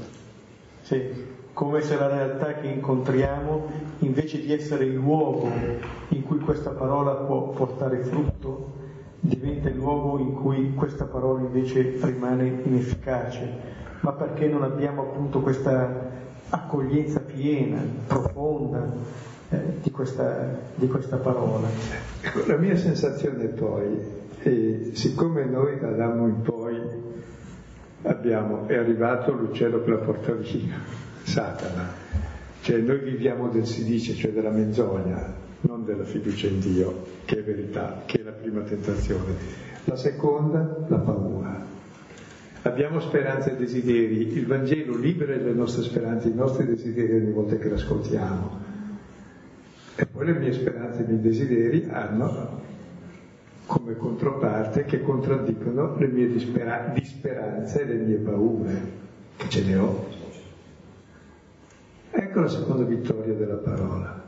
[0.80, 3.66] Sì come se la realtà che incontriamo,
[4.00, 5.48] invece di essere il luogo
[6.08, 8.72] in cui questa parola può portare frutto,
[9.20, 13.48] diventa il luogo in cui questa parola invece rimane inefficace,
[14.00, 16.10] ma perché non abbiamo appunto questa
[16.50, 18.92] accoglienza piena, profonda
[19.50, 21.68] eh, di, questa, di, questa, parola.
[22.20, 23.98] Ecco, la mia sensazione poi
[24.42, 26.80] è, siccome noi da Adamo in poi
[28.02, 30.74] abbiamo, è arrivato l'uccello che la porta via,
[31.24, 31.90] Satana.
[32.60, 37.38] Cioè noi viviamo del si dice, cioè della menzogna, non della fiducia in Dio, che
[37.38, 39.34] è verità, che è la prima tentazione.
[39.84, 41.62] La seconda, la paura.
[42.62, 47.56] Abbiamo speranze e desideri, il Vangelo libera le nostre speranze, i nostri desideri ogni volta
[47.56, 48.62] che l'ascoltiamo.
[49.96, 52.62] E poi le mie speranze e i miei desideri hanno
[53.66, 58.80] come controparte che contraddicono le mie dispera- disperanze e le mie paure,
[59.36, 60.13] che ce ne ho.
[62.16, 64.22] Ecco la seconda vittoria della parola.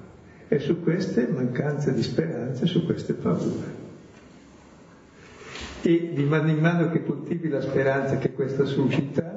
[0.49, 3.84] E su queste mancanze di speranze, su queste paure.
[5.82, 9.37] E di mano in mano che coltivi la speranza che questa suscita,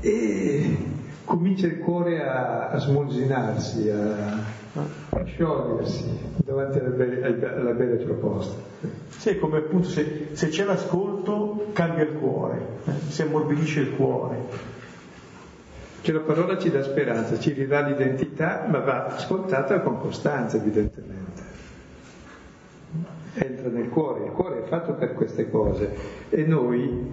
[0.00, 0.76] e
[1.24, 4.38] comincia il cuore a, a smolzinarsi, a,
[5.10, 8.56] a sciogliersi davanti alle belle, alle belle proposte.
[9.08, 12.92] Sì, come appunto se, se, c'è l'ascolto cambia il cuore, eh?
[13.08, 14.72] si ammorbidisce il cuore.
[16.04, 21.42] Cioè la parola ci dà speranza, ci ridà l'identità, ma va ascoltata con costanza evidentemente.
[23.32, 25.96] Entra nel cuore, il cuore è fatto per queste cose
[26.28, 27.10] e noi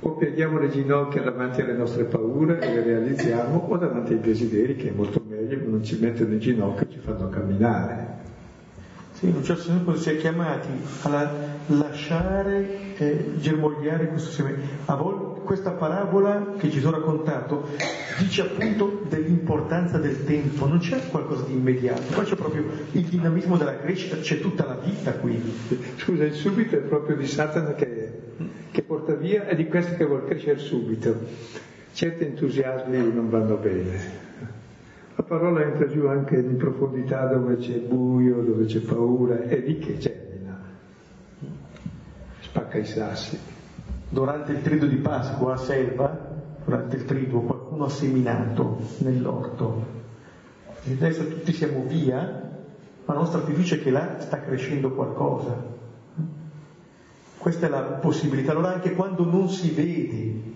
[0.00, 4.76] o pieghiamo le ginocchia davanti alle nostre paure e le realizziamo, o davanti ai desideri,
[4.76, 8.06] che è molto meglio, non ci mettono in ginocchio e ci fanno camminare.
[9.12, 10.68] Sì, in un certo senso si è chiamati
[11.02, 11.30] a
[11.66, 14.54] lasciare eh, germogliare questo seme.
[14.86, 17.68] A volte questa parabola che ci sono raccontato
[18.18, 23.56] dice appunto dell'importanza del tempo, non c'è qualcosa di immediato, qua c'è proprio il dinamismo
[23.56, 25.40] della crescita, c'è tutta la vita qui.
[25.96, 28.12] Scusa, il subito è proprio di Satana che,
[28.70, 31.14] che porta via e di questo che vuole crescere subito.
[31.92, 34.22] Certi entusiasmi non vanno bene.
[35.16, 39.78] La parola entra giù anche in profondità dove c'è buio, dove c'è paura, e lì
[39.78, 40.60] che germina.
[42.40, 43.53] Spacca i sassi.
[44.08, 46.32] Durante il trido di Pasqua a Selva,
[46.64, 50.02] durante il trido, qualcuno ha seminato nell'orto.
[50.84, 52.18] E adesso tutti siamo via,
[53.04, 55.72] ma la nostra fiducia è che là sta crescendo qualcosa.
[57.38, 58.52] Questa è la possibilità.
[58.52, 60.52] Allora anche quando non si vede,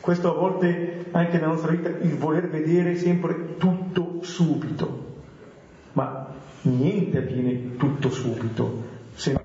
[0.00, 5.16] questo a volte anche nella nostra vita, il voler vedere sempre tutto subito,
[5.92, 6.28] ma
[6.62, 8.82] niente avviene tutto subito,
[9.14, 9.38] se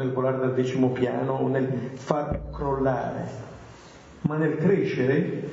[0.00, 3.48] nel volare dal decimo piano o nel far crollare,
[4.22, 5.50] ma nel crescere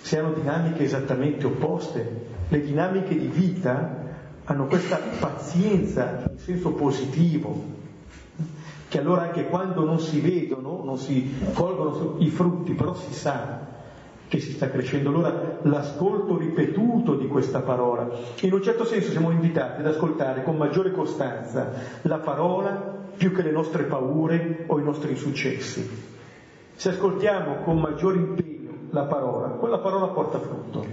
[0.00, 2.32] si hanno dinamiche esattamente opposte.
[2.48, 4.02] Le dinamiche di vita
[4.44, 7.82] hanno questa pazienza in senso positivo,
[8.88, 13.72] che allora anche quando non si vedono, non si colgono i frutti, però si sa
[14.26, 15.10] che si sta crescendo.
[15.10, 18.08] Allora l'ascolto ripetuto di questa parola,
[18.40, 21.70] in un certo senso siamo invitati ad ascoltare con maggiore costanza
[22.02, 25.88] la parola più che le nostre paure o i nostri insuccessi.
[26.74, 30.86] Se ascoltiamo con maggiore impegno la parola, quella parola porta frutto.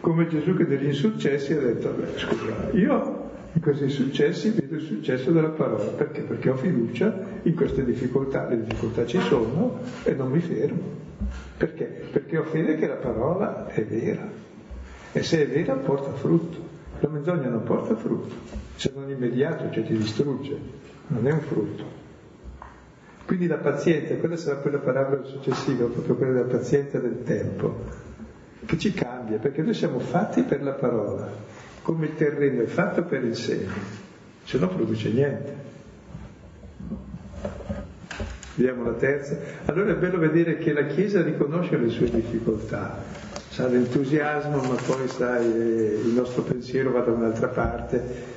[0.00, 3.24] Come Gesù che degli insuccessi ha detto, beh, scusa, io
[3.56, 5.84] in questi successi vedo il successo della parola.
[5.84, 6.20] Perché?
[6.20, 7.12] Perché ho fiducia
[7.42, 8.46] in queste difficoltà.
[8.46, 10.82] Le difficoltà ci sono e non mi fermo.
[11.56, 11.84] Perché?
[11.84, 14.28] Perché ho fede che la parola è vera.
[15.12, 16.58] E se è vera porta frutto.
[17.00, 18.34] La menzogna non porta frutto.
[18.76, 20.58] Se non immediato, cioè ti distrugge.
[21.08, 21.84] Non è un frutto.
[23.24, 27.84] Quindi la pazienza, quella sarà poi la parabola successiva, proprio quella della pazienza del tempo,
[28.64, 31.46] che ci cambia, perché noi siamo fatti per la parola
[31.86, 33.72] come il terreno è fatto per il seme,
[34.42, 35.54] se no produce niente.
[38.56, 39.38] Vediamo la terza.
[39.66, 43.00] Allora è bello vedere che la Chiesa riconosce le sue difficoltà,
[43.50, 48.34] sa l'entusiasmo, ma poi sai, il nostro pensiero va da un'altra parte.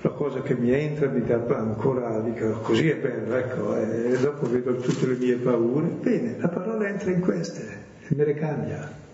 [0.00, 4.48] La cosa che mi entra mi dà ancora, dico, così è bello, ecco, e dopo
[4.48, 5.88] vedo tutte le mie paure.
[5.88, 7.62] Bene, la parola entra in queste
[8.06, 9.06] e me le cambia.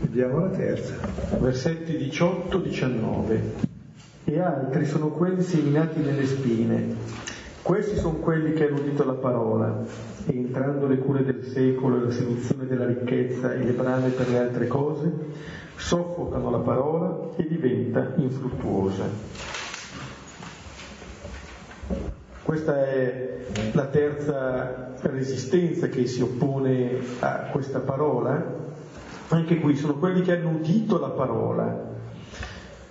[0.00, 0.94] Vediamo la terza.
[1.38, 3.40] Versetti 18-19.
[4.24, 6.96] E altri sono quelli seminati nelle spine.
[7.60, 9.84] Questi sono quelli che hanno udito la parola
[10.28, 14.28] e entrando le cure del secolo e la seduzione della ricchezza e le brame per
[14.28, 15.10] le altre cose,
[15.76, 19.04] soffocano la parola e diventa infruttuosa.
[22.42, 28.66] Questa è la terza resistenza che si oppone a questa parola
[29.28, 31.86] anche qui sono quelli che hanno udito la parola,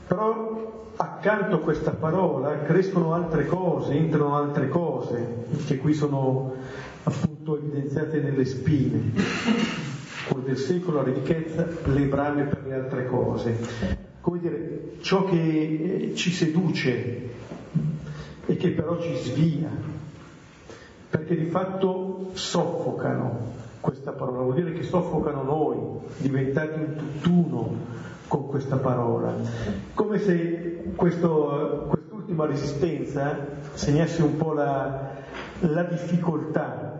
[0.06, 6.54] però accanto a questa parola crescono altre cose, entrano altre cose, che qui sono
[7.08, 9.14] appunto evidenziate nelle spine.
[10.28, 13.58] Come del secolo, la ricchezza, le brame per le altre cose.
[14.20, 17.30] Come dire, ciò che eh, ci seduce
[18.46, 19.70] e che però ci svia,
[21.10, 25.78] perché di fatto soffocano questa parola, vuol dire che soffocano noi,
[26.18, 27.76] diventati un tutt'uno
[28.28, 29.34] con questa parola.
[29.94, 33.38] Come se questo, quest'ultima resistenza
[33.74, 35.10] segnasse un po' la,
[35.60, 36.97] la difficoltà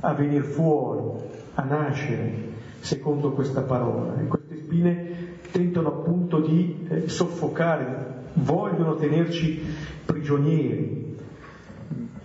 [0.00, 1.24] a venire fuori,
[1.54, 2.48] a nascere
[2.80, 4.20] secondo questa parola.
[4.20, 9.62] E queste spine tentano appunto di eh, soffocare, vogliono tenerci
[10.04, 11.16] prigionieri.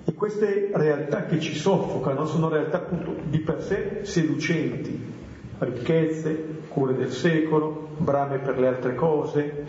[0.05, 5.13] E queste realtà che ci soffocano sono realtà appunto di per sé seducenti,
[5.59, 9.65] ricchezze, cure del secolo, brame per le altre cose,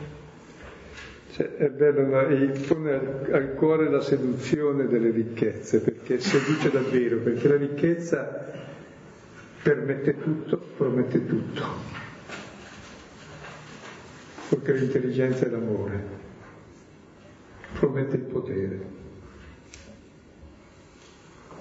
[1.37, 2.95] cioè, è bello, e pone
[3.31, 8.53] al cuore la seduzione delle ricchezze, perché seduce davvero, perché la ricchezza
[9.63, 11.63] permette tutto, promette tutto,
[14.49, 16.05] perché l'intelligenza e l'amore,
[17.79, 18.81] promette il potere.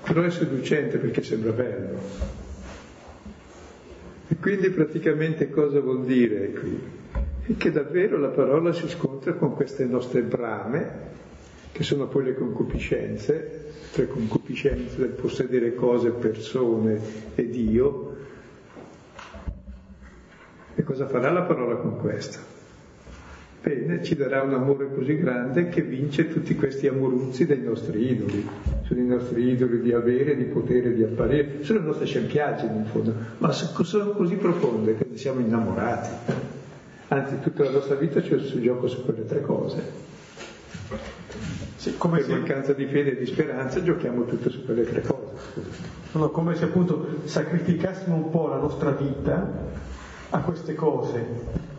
[0.05, 1.99] Però è seducente perché sembra bello.
[4.29, 6.94] E quindi praticamente cosa vuol dire qui?
[7.47, 11.13] E che davvero la parola si scontra con queste nostre brame,
[11.71, 16.99] che sono poi le concupiscenze, le concupiscenze del possedere cose, persone
[17.35, 18.15] e Dio.
[20.73, 22.53] E cosa farà la parola con questo?
[23.61, 28.47] Bene, ci darà un amore così grande che vince tutti questi amoruzzi dei nostri idoli.
[28.83, 32.85] Sono i nostri idoli di avere, di potere, di apparire, sono le nostre scempiaggini in
[32.85, 36.54] fondo, ma sono così profonde che ne siamo innamorati.
[37.07, 40.03] Anzi, tutta la nostra vita ci si gioca su quelle tre cose.
[41.75, 42.31] Sì, come per se...
[42.31, 45.23] mancanza di fede e di speranza giochiamo tutto su quelle tre cose.
[46.09, 49.47] Sono come se appunto sacrificassimo un po' la nostra vita
[50.31, 51.73] a queste cose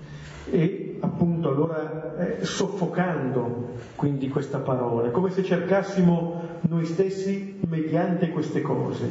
[0.49, 8.63] e appunto allora eh, soffocando quindi questa parola, come se cercassimo noi stessi mediante queste
[8.63, 9.11] cose,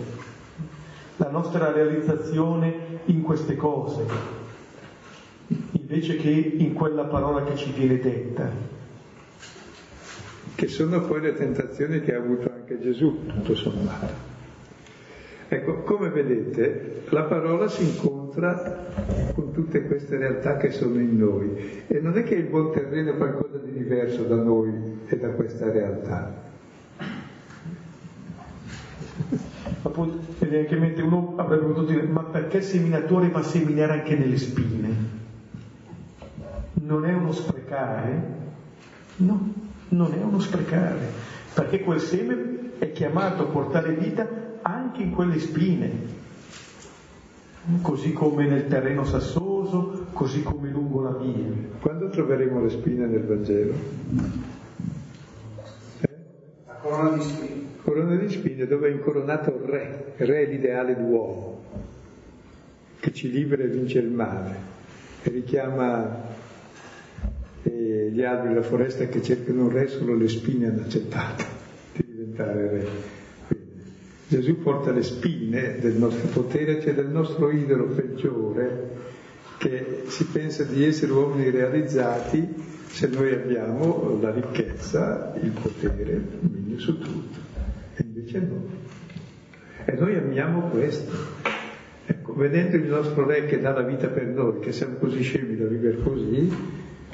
[1.18, 4.45] la nostra realizzazione in queste cose
[5.48, 8.50] invece che in quella parola che ci viene detta.
[10.56, 14.34] Che sono poi le tentazioni che ha avuto anche Gesù, tutto sommato.
[15.48, 18.84] Ecco, come vedete, la parola si incontra
[19.34, 23.14] con tutte queste realtà che sono in noi e non è che il buon terreno
[23.14, 26.44] è qualcosa di diverso da noi e da questa realtà.
[29.84, 35.05] Appunto, evidentemente uno avrebbe potuto dire, ma perché seminatore va a seminare anche nelle spine?
[36.86, 38.34] Non è uno sprecare?
[39.18, 39.54] No,
[39.90, 41.10] non è uno sprecare,
[41.54, 44.28] perché quel seme è chiamato a portare vita
[44.62, 45.92] anche in quelle spine,
[47.82, 51.48] così come nel terreno sassoso, così come lungo la via.
[51.80, 53.74] Quando troveremo le spine nel Vangelo?
[56.02, 56.08] Eh?
[56.68, 57.64] La corona di spine.
[57.82, 61.62] Corona di spine dove è incoronato il re, il re è l'ideale d'uomo,
[63.00, 64.56] che ci libera e vince il male,
[65.22, 66.34] e richiama
[67.86, 71.44] gli alberi della foresta che cercano un re solo le spine hanno accettato
[71.94, 72.88] di diventare re.
[73.48, 73.82] Quindi,
[74.28, 78.90] Gesù porta le spine del nostro potere, cioè del nostro idolo peggiore,
[79.58, 86.22] che si pensa di essere uomini realizzati se noi abbiamo la ricchezza, il potere, il
[86.40, 87.40] dominio su tutto.
[87.96, 88.64] E invece no.
[89.86, 91.12] E noi amiamo questo.
[92.06, 95.58] Ecco, vedendo il nostro re che dà la vita per noi, che siamo così scemi
[95.58, 96.50] da vivere così,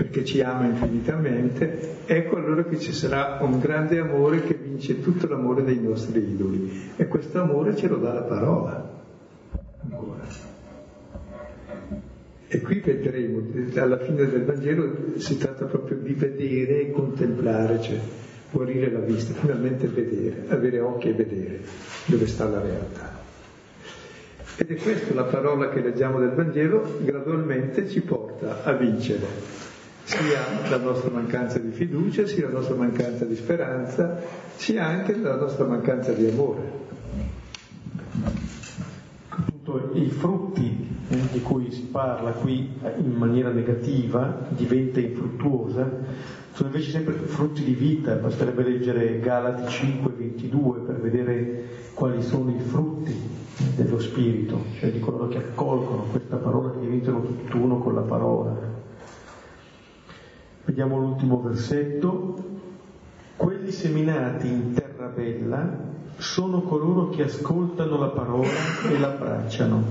[0.02, 5.28] perché ci ama infinitamente, ecco allora che ci sarà un grande amore che vince tutto
[5.28, 6.90] l'amore dei nostri idoli.
[6.96, 9.00] E questo amore ce lo dà la parola.
[9.84, 10.26] Ancora.
[12.48, 13.44] E qui vedremo,
[13.76, 18.00] alla fine del Vangelo si tratta proprio di vedere e contemplare, cioè
[18.50, 21.60] guarire la vista, finalmente vedere, avere occhi e vedere
[22.06, 23.20] dove sta la realtà.
[24.58, 29.61] Ed è questa la parola che leggiamo del Vangelo, gradualmente ci porta a vincere
[30.04, 34.20] sia la nostra mancanza di fiducia, sia la nostra mancanza di speranza,
[34.56, 36.80] sia anche la nostra mancanza di amore.
[39.30, 45.90] Appunto, I frutti eh, di cui si parla qui eh, in maniera negativa, diventa infruttuosa,
[46.54, 52.52] sono invece sempre frutti di vita, basterebbe leggere Galati 5, 22 per vedere quali sono
[52.52, 53.16] i frutti
[53.76, 58.71] dello Spirito, cioè di coloro che accolgono questa parola, che diventano tutt'uno con la parola.
[60.72, 62.38] Vediamo l'ultimo versetto.
[63.36, 65.70] Quelli seminati in terra bella
[66.16, 68.48] sono coloro che ascoltano la parola
[68.90, 69.84] e l'abbracciano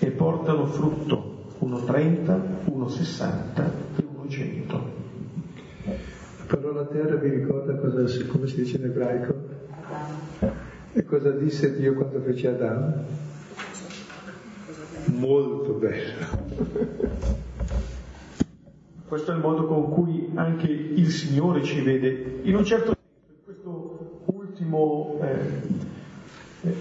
[0.00, 4.82] e portano frutto, 1,30, 1,60 e 1,100.
[5.84, 9.34] La parola terra vi ricorda cosa, come si dice in ebraico?
[10.92, 13.04] E cosa disse Dio quando fece Adamo?
[15.04, 17.38] Molto bello.
[19.10, 22.42] Questo è il modo con cui anche il Signore ci vede.
[22.42, 26.74] In un certo senso, in questo ultimo, eh, eh,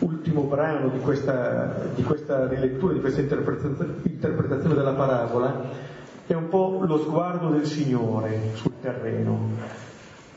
[0.00, 5.70] ultimo brano di questa, di questa rilettura, di questa interpretazione della parabola,
[6.26, 9.38] è un po' lo sguardo del Signore sul terreno,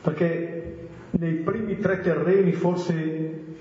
[0.00, 3.58] perché nei primi tre terreni forse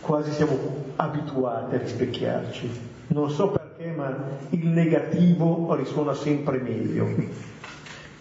[0.00, 0.56] quasi siamo
[0.96, 2.70] abituati a rispecchiarci.
[3.08, 3.63] Non so perché,
[3.94, 4.16] ma
[4.50, 7.08] il negativo risuona sempre meglio,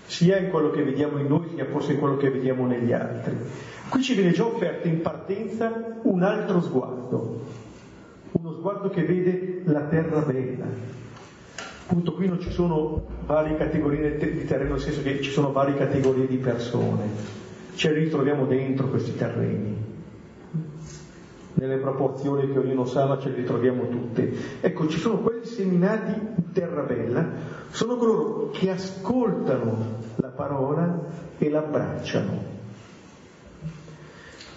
[0.05, 3.35] sia in quello che vediamo in noi, sia forse in quello che vediamo negli altri.
[3.89, 7.41] Qui ci viene già offerto in partenza un altro sguardo,
[8.31, 10.65] uno sguardo che vede la terra bella.
[11.85, 15.75] Appunto qui non ci sono varie categorie di terreno, nel senso che ci sono varie
[15.75, 17.05] categorie di persone,
[17.75, 19.92] ci ritroviamo dentro questi terreni,
[21.55, 24.33] nelle proporzioni che ognuno sa, ma ce le ritroviamo tutte.
[24.61, 27.25] Ecco, ci sono quelli seminati in terra bella,
[27.69, 30.99] sono coloro che ascoltano la parola
[31.37, 32.51] e l'abbracciano.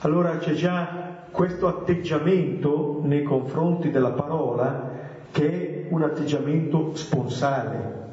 [0.00, 4.90] Allora c'è già questo atteggiamento nei confronti della parola
[5.30, 8.04] che è un atteggiamento sponsale.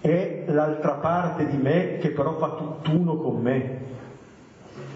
[0.00, 3.83] È l'altra parte di me che però fa tutt'uno con me,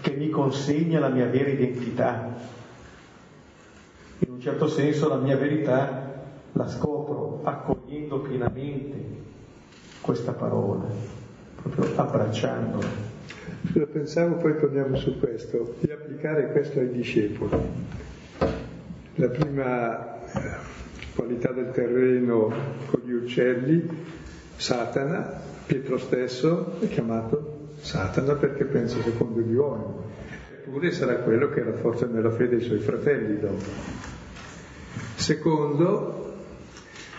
[0.01, 2.35] che mi consegna la mia vera identità.
[4.19, 6.09] In un certo senso la mia verità
[6.53, 9.17] la scopro accogliendo pienamente
[10.01, 10.85] questa parola,
[11.61, 13.07] proprio abbracciandola.
[13.91, 17.57] Pensavo, poi torniamo su questo, di applicare questo ai discepoli.
[19.15, 20.39] La prima eh,
[21.15, 22.51] qualità del terreno
[22.89, 23.87] con gli uccelli,
[24.55, 29.93] Satana, Pietro stesso è chiamato Satana perché pensa secondo gli uomini,
[30.51, 33.63] eppure sarà quello che rafforza nella fede i suoi fratelli dopo.
[35.15, 36.35] Secondo,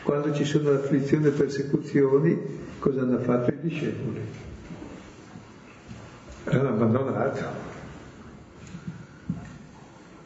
[0.03, 2.39] quando ci sono afflizioni e persecuzioni,
[2.79, 4.49] cosa hanno fatto i discepoli?
[6.45, 7.69] l'hanno abbandonato.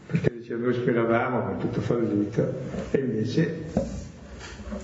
[0.07, 2.55] Perché dice noi speravamo, ma tutto fallito,
[2.91, 3.65] e invece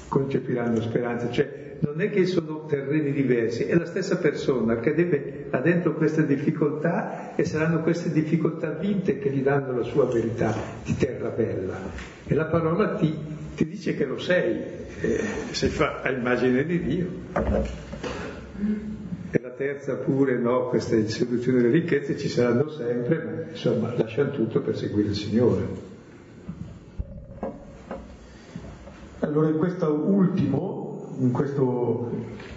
[0.09, 1.30] concepiranno speranza.
[1.30, 5.94] Cioè non è che sono terreni diversi, è la stessa persona che deve, ha dentro
[5.94, 10.54] queste difficoltà e saranno queste difficoltà vinte che gli danno la sua verità
[10.84, 11.78] di terra bella.
[12.26, 13.14] E la parola ti,
[13.54, 14.60] ti dice che lo sei,
[15.00, 15.20] eh,
[15.50, 17.08] sei fa a immagine di Dio
[19.60, 24.74] terza pure no, queste seduzioni delle ricchezze ci saranno sempre, ma insomma lasciano tutto per
[24.74, 25.68] seguire il Signore.
[29.18, 30.89] Allora in questo ultimo,
[31.20, 32.10] in questo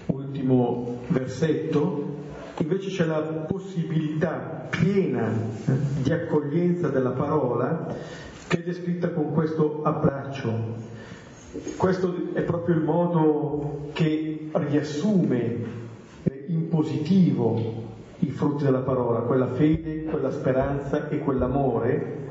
[0.08, 2.16] ultimo versetto,
[2.58, 7.94] invece c'è la possibilità piena eh, di accoglienza della parola
[8.48, 10.92] che è descritta con questo abbraccio.
[11.78, 15.82] Questo è proprio il modo che riassume
[16.48, 17.82] in positivo
[18.20, 22.22] i frutti della parola, quella fede, quella speranza e quell'amore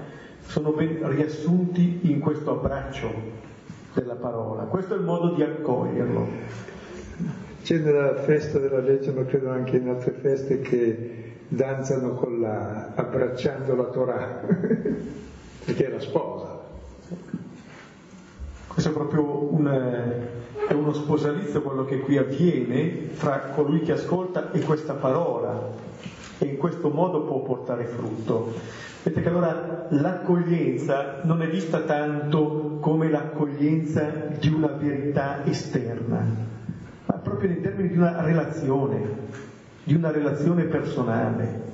[0.46, 3.50] sono ben riassunti in questo abbraccio
[3.94, 4.62] della parola.
[4.64, 6.26] Questo è il modo di accoglierlo.
[7.62, 12.92] C'è nella festa della legge, ma credo anche in altre feste, che danzano con la,
[12.94, 14.40] abbracciando la Torah,
[15.64, 16.60] perché è la sposa.
[18.66, 19.66] Questo è proprio un,
[20.68, 25.90] è uno sposalizio quello che qui avviene fra colui che ascolta e questa parola
[26.42, 28.52] e in questo modo può portare frutto.
[29.02, 34.02] Vedete che allora l'accoglienza non è vista tanto come l'accoglienza
[34.38, 36.24] di una verità esterna,
[37.06, 39.00] ma proprio in termini di una relazione,
[39.84, 41.70] di una relazione personale.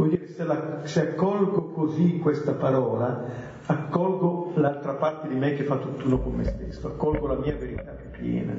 [0.00, 3.22] Dire, se, la, se accolgo così questa parola,
[3.66, 7.94] accolgo l'altra parte di me che fa tutt'uno con me stesso, accolgo la mia verità
[8.10, 8.54] piena,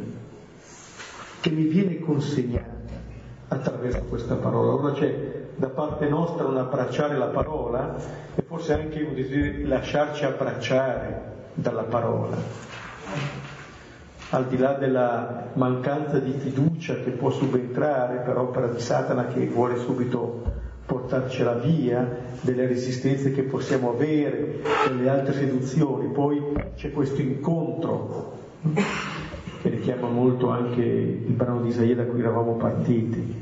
[1.39, 2.80] che mi viene consegnata
[3.51, 4.71] attraverso questa parola.
[4.71, 7.95] Allora c'è da parte nostra un abbracciare la parola
[8.33, 12.37] e forse anche un desiderio di lasciarci abbracciare dalla parola.
[14.29, 19.45] Al di là della mancanza di fiducia che può subentrare per opera di Satana che
[19.47, 22.07] vuole subito portarcela via,
[22.39, 26.07] delle resistenze che possiamo avere, delle altre seduzioni.
[26.07, 26.41] Poi
[26.75, 28.39] c'è questo incontro
[29.61, 33.35] che richiama molto anche il brano di Isaia da cui eravamo partiti.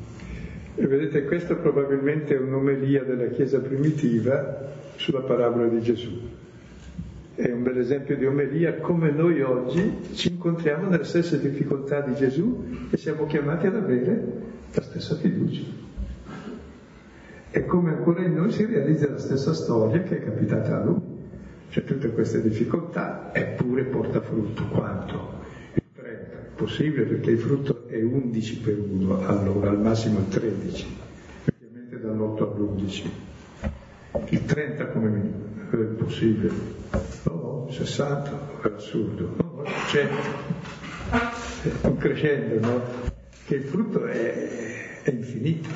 [0.76, 6.12] E vedete, questa probabilmente è un'omelia della Chiesa primitiva sulla parabola di Gesù.
[7.36, 12.14] È un bel esempio di omelia come noi oggi ci incontriamo nelle stesse difficoltà di
[12.16, 14.24] Gesù e siamo chiamati ad avere
[14.74, 15.88] la stessa fiducia
[17.52, 21.02] e come ancora in noi si realizza la stessa storia che è capitata a lui.
[21.70, 24.66] C'è tutte queste difficoltà, eppure porta frutto.
[24.68, 25.39] Quanto?
[26.60, 26.66] Il 30.
[26.66, 30.98] Possibile perché il frutto è 11 per 1, allora al massimo il 13,
[31.46, 33.10] ovviamente dall'8 all'11.
[34.30, 36.52] Il 30 30 come minimo, è possibile.
[37.24, 39.36] No, 60, è assurdo.
[39.38, 40.16] No, 100.
[41.88, 42.82] Un crescendo, no?
[43.46, 45.70] Che il frutto è, è infinito.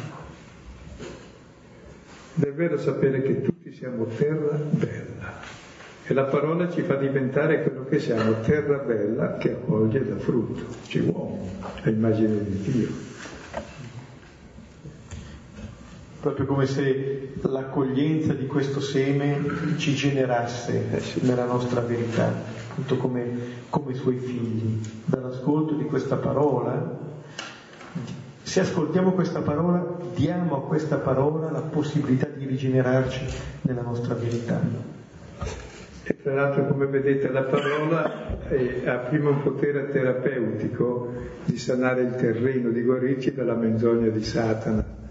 [2.35, 5.62] Ed è vero sapere che tutti siamo terra bella.
[6.05, 10.65] E la parola ci fa diventare quello che siamo, terra bella che accoglie da frutto.
[10.87, 11.37] Ci vuole,
[11.81, 13.11] è immagine di Dio.
[16.23, 22.31] proprio come se l'accoglienza di questo seme ci generasse nella nostra verità,
[22.69, 23.25] appunto come,
[23.69, 24.79] come suoi figli.
[25.03, 26.97] Dall'ascolto di questa parola,
[28.41, 29.85] se ascoltiamo questa parola,
[30.15, 33.25] diamo a questa parola la possibilità di rigenerarci
[33.63, 34.61] nella nostra verità.
[36.05, 38.37] E tra l'altro, come vedete, la parola
[38.85, 41.11] ha prima un potere terapeutico
[41.45, 45.01] di sanare il terreno, di guarirci dalla menzogna di Satana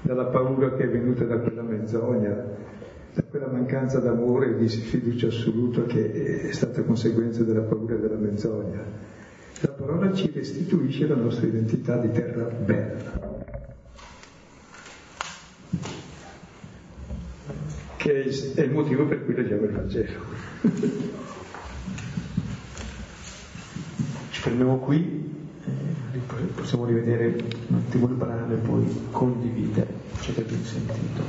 [0.00, 2.44] dalla paura che è venuta da quella menzogna,
[3.14, 8.16] da quella mancanza d'amore e di fiducia assoluta che è stata conseguenza della paura della
[8.16, 8.82] menzogna.
[9.60, 13.37] La parola ci restituisce la nostra identità di terra bella,
[18.08, 20.20] che è il motivo per cui leggiamo il Vangelo.
[24.30, 25.26] Ci fermiamo qui
[26.54, 27.36] possiamo rivedere
[27.68, 29.86] un attimo il brano e poi condividere
[30.20, 31.22] ciò che abbiamo sentito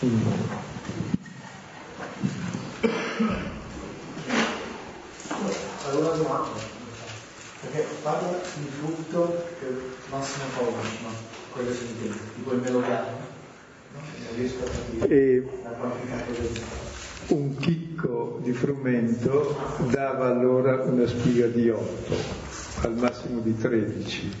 [0.00, 0.72] in noi.
[5.88, 6.48] Allora domanda,
[7.60, 9.66] perché parla di frutto che
[10.10, 11.10] Massimo Paolo, ma
[11.52, 13.13] quello che intende, tipo il melograno,
[15.06, 15.46] del
[17.28, 19.56] un chicco di frumento
[19.90, 22.14] dava allora una spiga di 8
[22.82, 24.32] al massimo di 13.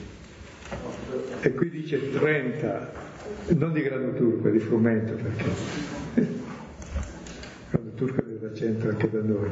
[1.40, 2.92] E qui dice 30,
[3.56, 5.44] non di grano turco, di frumento, perché
[7.70, 9.50] grano turco da centro anche da noi.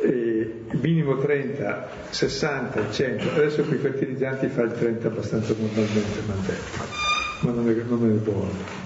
[0.00, 7.13] E minimo 30, 60, 100, adesso con i fertilizzanti fa il 30 abbastanza normalmente,
[7.44, 8.83] ma non è, non è buono.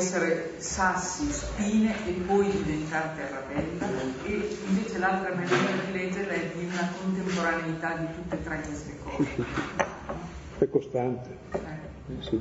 [0.00, 3.88] Sassi, spine e poi diventare terrabella
[4.24, 8.98] e invece l'altra maniera di leggerla è di una contemporaneità di tutte e tre queste
[9.02, 9.44] cose.
[10.58, 11.36] È costante.
[11.52, 12.20] Eh.
[12.20, 12.40] Sì,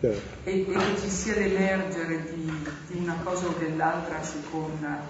[0.00, 0.36] certo.
[0.44, 5.00] e, e, che ci sia l'emergere di, di, una cosa o dell'altra a seconda,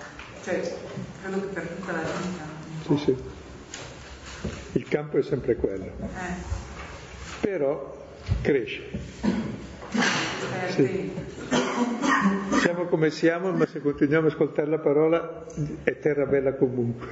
[0.45, 0.61] cioè
[1.23, 2.45] credo che per tutta la vita.
[2.87, 3.17] Sì, sì.
[4.73, 5.85] Il campo è sempre quello.
[5.85, 6.35] Eh.
[7.41, 7.97] Però
[8.43, 8.91] cresce.
[9.93, 11.13] Eh, sì.
[12.61, 15.47] Siamo come siamo, ma se continuiamo a ascoltare la parola
[15.83, 17.09] è terra bella comunque.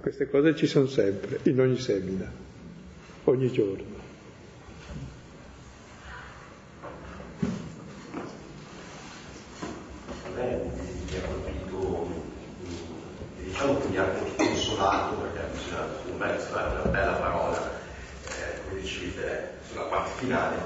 [0.00, 2.30] Queste cose ci sono sempre, in ogni semina,
[3.24, 3.98] ogni giorno.
[11.20, 12.08] colpito,
[13.42, 17.70] diciamo che mi ha consolato perché secondo me è stata una bella parola,
[18.28, 20.56] eh, come dicete, sulla parte finale,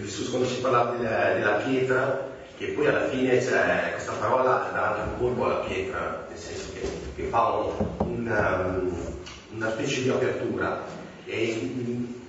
[0.00, 4.94] perché quando si parlava della, della pietra che poi alla fine c'è questa parola dà
[4.94, 8.94] anche un colpo alla pietra, nel senso che, che fa un, una, um,
[9.54, 10.84] una specie di apertura.
[11.26, 11.70] E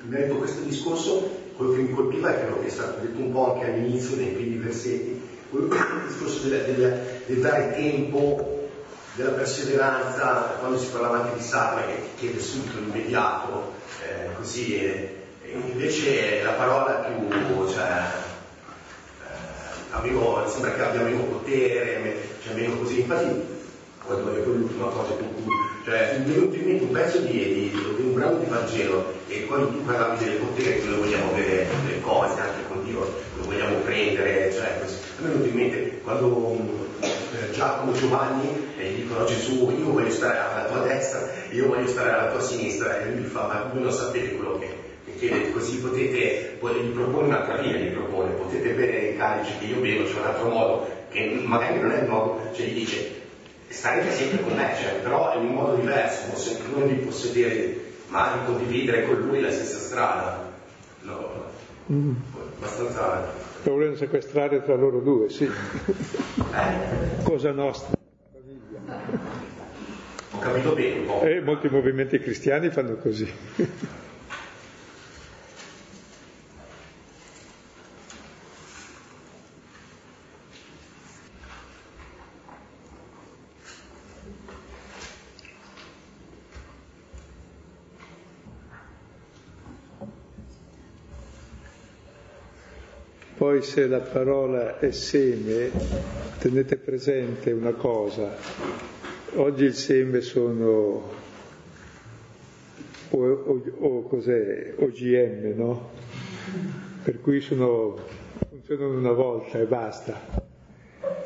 [0.03, 3.53] merito questo discorso, quello che mi colpiva è quello che è stato detto un po'
[3.53, 8.69] anche all'inizio nei primi versetti, il discorso del, del, del dare tempo,
[9.15, 15.26] della perseveranza, quando si parlava anche di Satana che chiede subito l'immediato, eh, così, e,
[15.51, 18.25] invece la parola più, cioè,
[19.91, 23.55] avevo, sembra che abbia meno potere, cioè meno così, infatti
[24.05, 25.15] poi poi l'ultima cosa
[25.83, 29.67] cioè mi è venuto un pezzo di, di, di, un brano di Vangelo e quando
[29.67, 32.99] tu parlavi del potere che noi vogliamo avere le cose anche con Dio,
[33.37, 36.57] lo vogliamo prendere, cioè a me è venuto in mente quando
[36.99, 41.87] eh, Giacomo Giovanni eh, gli dicono Gesù io voglio stare alla tua destra, io voglio
[41.87, 44.86] stare alla tua sinistra e lui fa ma voi non sapete quello che
[45.17, 49.79] chiede così potete, gli propone un'altra via, gli propone, potete bere i calici che io
[49.79, 53.11] bevo, c'è un altro modo, che magari non è il modo, cioè gli dice,
[53.67, 56.27] starete sempre con me, cioè, però è un modo diverso,
[56.73, 60.45] non di possedere, ma di condividere con lui la stessa strada.
[61.01, 61.45] No,
[61.91, 62.13] mm.
[62.57, 65.49] abbastanza Lo volevano sequestrare tra loro due, sì.
[67.23, 67.95] Cosa nostra.
[70.31, 71.21] Ho capito bene.
[71.21, 73.27] E molti movimenti cristiani fanno così.
[93.37, 95.69] Poi se la parola è seme,
[96.39, 98.35] tenete presente una cosa,
[99.35, 101.13] oggi il seme sono
[103.11, 105.91] o, o, o cos'è, OGM, no?
[107.03, 107.99] Per cui sono,
[108.49, 110.19] funzionano una volta e basta.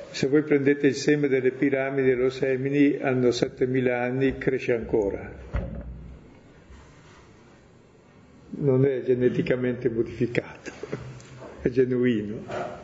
[0.09, 5.31] Se voi prendete il seme delle piramidi e lo semini, hanno 7000 anni, cresce ancora.
[8.49, 11.10] Non è geneticamente modificato
[11.61, 12.79] è genuino.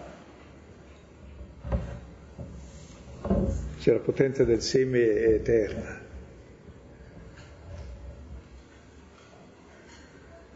[3.79, 6.05] Cioè la potenza del seme è eterna.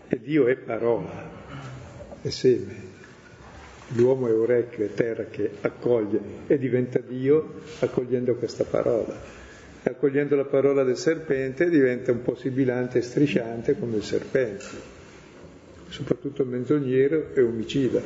[0.08, 1.30] E Dio è parola,
[2.22, 2.90] è seme.
[3.94, 9.40] L'uomo è orecchio, è terra che accoglie e diventa Dio accogliendo questa parola.
[9.84, 15.00] E accogliendo la parola del serpente diventa un po' sibilante e strisciante come il serpente
[15.92, 18.02] soprattutto menzognero e omicida.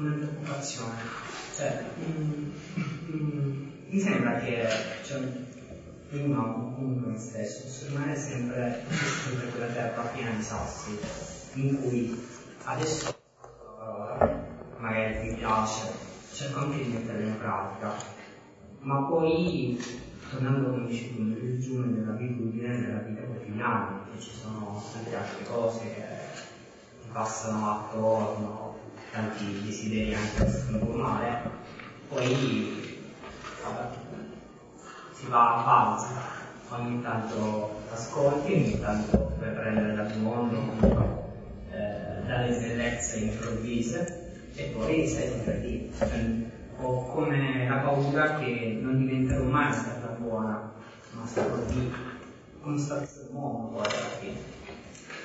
[0.00, 0.96] una preoccupazione,
[1.54, 2.50] cioè, mm,
[3.10, 4.66] mm, mi sembra che
[5.04, 5.18] cioè,
[6.10, 7.86] uno con noi stesso, posso
[8.16, 8.84] sempre,
[9.22, 10.98] sempre quella terra piena di sassi,
[11.54, 12.28] in cui
[12.64, 13.16] adesso
[14.78, 15.88] magari mi piace,
[16.32, 17.94] cerco anche di metterla in pratica,
[18.80, 19.80] ma poi
[20.30, 25.44] tornando come dici tu nel digiuno dell'abitudine, nella vita quotidiana, che ci sono tante altre
[25.44, 26.02] cose che
[27.12, 28.78] passano attorno,
[29.12, 31.50] tanti desideri anche a male,
[32.08, 32.98] poi
[33.62, 33.88] vabbè,
[35.20, 36.08] si va a pausa,
[36.70, 41.28] ogni tanto ascolti, ogni tanto puoi prendere dal mondo,
[41.70, 45.92] eh, dalle snellezze improvvise e poi sei sempre lì.
[46.78, 50.72] Ho come la paura che non diventerò mai stata buona,
[51.12, 51.92] ma starò lì,
[52.64, 54.38] il mondo poi alla fine.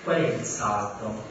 [0.04, 1.24] Qual è il salto?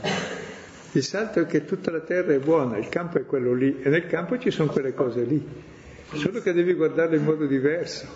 [0.92, 3.90] Il salto è che tutta la terra è buona, il campo è quello lì e
[3.90, 5.72] nel campo ci sono quelle cose lì
[6.14, 8.06] solo che devi guardarlo in modo diverso.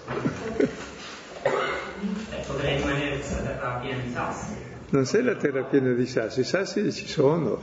[2.30, 4.52] Eh, potrei rimanere questa terra piena di sassi.
[4.90, 7.60] Non sei la terra piena di sassi, i sassi ci sono,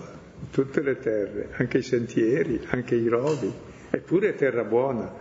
[0.51, 3.51] tutte le terre, anche i sentieri, anche i rovi,
[3.89, 5.11] eppure è terra buona,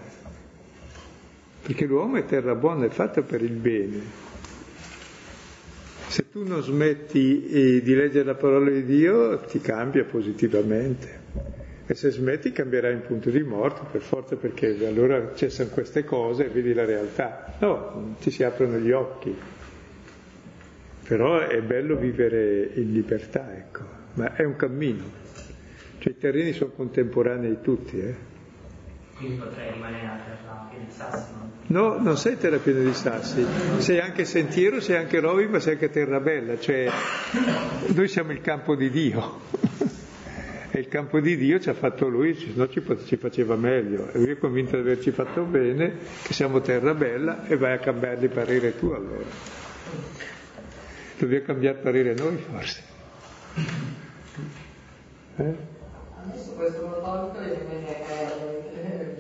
[1.63, 4.23] perché l'uomo è terra buona, è fatto per il bene.
[6.09, 11.24] Se tu non smetti eh, di leggere la parola di Dio, ti cambia positivamente.
[11.87, 16.47] E se smetti cambierai in punto di morte, per forza, perché allora cessano queste cose
[16.47, 17.57] e vedi la realtà.
[17.59, 19.37] No, ti si aprono gli occhi.
[21.07, 23.83] Però è bello vivere in libertà, ecco,
[24.15, 25.05] ma è un cammino.
[25.99, 28.33] Cioè i terreni sono contemporanei tutti, eh.
[29.17, 31.33] Quindi potrei rimanere a terra piena di sassi,
[31.67, 31.99] no?
[32.01, 33.47] non sei terra piena di sassi,
[33.79, 36.91] sei anche sentiero, sei anche rovi, ma sei anche terra bella, cioè
[37.95, 39.41] noi siamo il campo di Dio.
[40.77, 44.11] E il campo di Dio ci ha fatto lui, se no ci, ci faceva meglio.
[44.11, 47.79] E lui è convinto di averci fatto bene, che siamo terra bella e vai a
[47.79, 49.23] cambiargli parere tu allora.
[51.17, 52.83] Dobbiamo cambiare parere noi forse.
[55.37, 55.55] Eh?
[56.27, 57.39] Adesso questo prototipo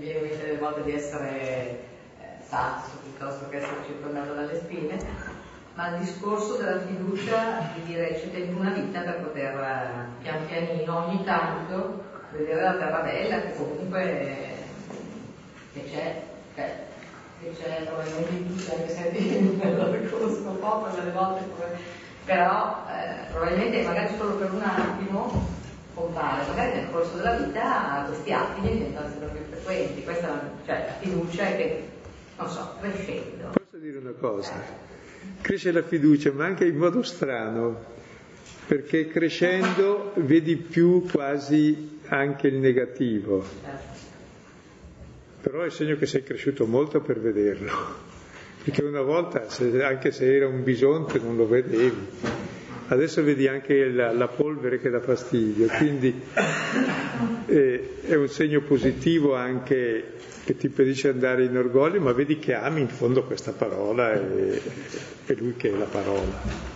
[0.01, 5.34] viene delle volte di essere eh, sasso piuttosto che essere circondato dalle spine
[5.75, 10.47] ma il discorso della fiducia di dire ci tengo una vita per poter eh, pian
[10.47, 14.55] pianino ogni tanto vedere la terra bella che comunque
[15.72, 16.22] che c'è,
[16.55, 16.85] cioè,
[17.41, 21.79] che c'è probabilmente tutti anche se lo conosco poco delle volte come,
[22.25, 25.49] però eh, probabilmente magari solo per un attimo
[25.95, 30.93] compare, magari nel corso della vita questi attimi diventano sempre più frequenti, questa cioè, la
[31.01, 31.89] fiducia è che
[32.37, 33.51] non so, crescendo.
[33.53, 34.94] Posso dire una cosa?
[35.41, 37.93] Cresce la fiducia, ma anche in modo strano,
[38.66, 43.45] perché crescendo vedi più quasi anche il negativo.
[45.43, 47.72] Però è segno che sei cresciuto molto per vederlo,
[48.64, 49.47] perché una volta,
[49.83, 52.07] anche se era un bisonte, non lo vedevi.
[52.87, 56.14] Adesso vedi anche la, la polvere che dà fastidio, quindi
[57.47, 60.12] eh, è un segno positivo anche
[60.45, 64.13] che ti impedisce di andare in orgoglio, ma vedi che ami in fondo questa parola
[64.13, 64.61] e
[65.27, 66.73] è lui che è la parola.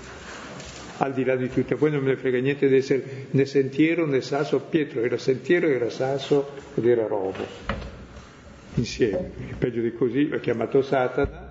[1.00, 4.04] Al di là di tutto, poi non me ne frega niente di essere né sentiero
[4.06, 7.46] né sasso, Pietro era sentiero, era sasso ed era robo,
[8.74, 9.30] insieme.
[9.58, 11.48] Peggio di così l'ha chiamato Satana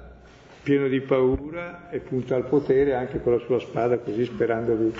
[0.67, 4.91] pieno di paura e punta al potere anche con la sua spada così sperando di...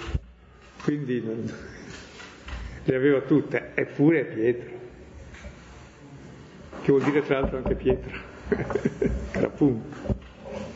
[0.82, 1.44] Quindi non...
[2.86, 4.70] le aveva tutte, eppure è Pietro,
[6.82, 8.12] che vuol dire tra l'altro anche Pietro,
[9.44, 10.16] appunto.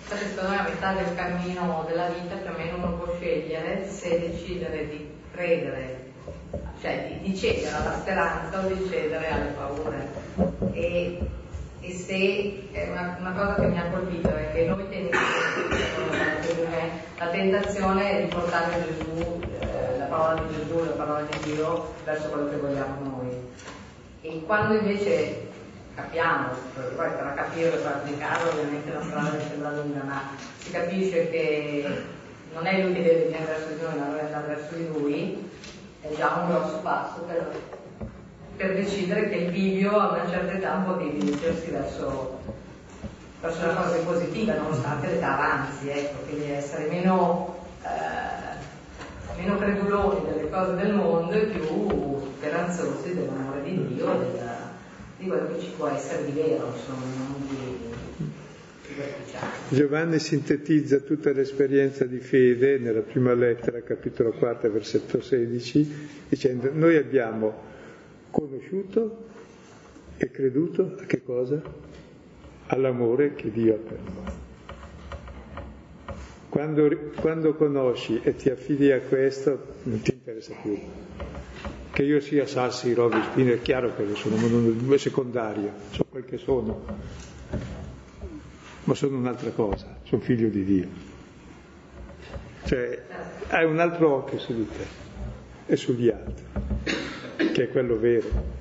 [0.08, 4.20] Secondo me a metà del cammino della vita più o meno uno può scegliere se
[4.20, 6.12] decidere di credere,
[6.82, 10.10] cioè di, di cedere alla speranza o di cedere alle paure.
[10.74, 11.18] E
[11.84, 15.18] e se una, una, cosa che mi ha colpito è che noi teniamo
[17.18, 22.30] la tentazione di portare Gesù, eh, la parola di Gesù, la parola di Dio verso
[22.30, 23.36] quello che vogliamo noi.
[24.22, 25.48] E quando invece
[25.96, 30.22] capiamo, poi per capire e praticarlo ovviamente la strada sembra lunga, ma
[30.58, 32.04] si capisce che
[32.54, 35.50] non è lui che deve venire verso di noi, ma noi andare verso di lui,
[36.02, 37.80] è già un grosso passo per
[38.62, 42.40] per decidere che il bivio a una certa età può dirigersi verso,
[43.42, 50.50] verso una cosa positiva, nonostante l'età avanzi, ecco, quindi essere meno, eh, meno creduloni delle
[50.50, 54.51] cose del mondo e più speranzosi dell'amore di Dio, della,
[55.22, 57.90] di quello che ci può essere di vero, insomma, non di,
[59.70, 66.98] Giovanni sintetizza tutta l'esperienza di fede nella prima lettera, capitolo 4, versetto 16, dicendo noi
[66.98, 67.70] abbiamo
[68.32, 69.26] conosciuto
[70.18, 71.62] e creduto a che cosa?
[72.68, 74.40] All'amore che Dio ha per noi.
[76.50, 80.78] Quando, quando, conosci e ti affidi a questo, non ti interessa più.
[81.94, 86.38] Che io sia Sassi, Rovi, Spina, è chiaro che sono, è secondario, so quel che
[86.38, 86.86] sono,
[88.86, 90.88] ma sono un'altra cosa, sono figlio di Dio.
[92.66, 93.04] Cioè,
[93.50, 94.88] hai un altro occhio su di te
[95.66, 96.46] e sugli altri
[97.52, 98.60] che è quello vero.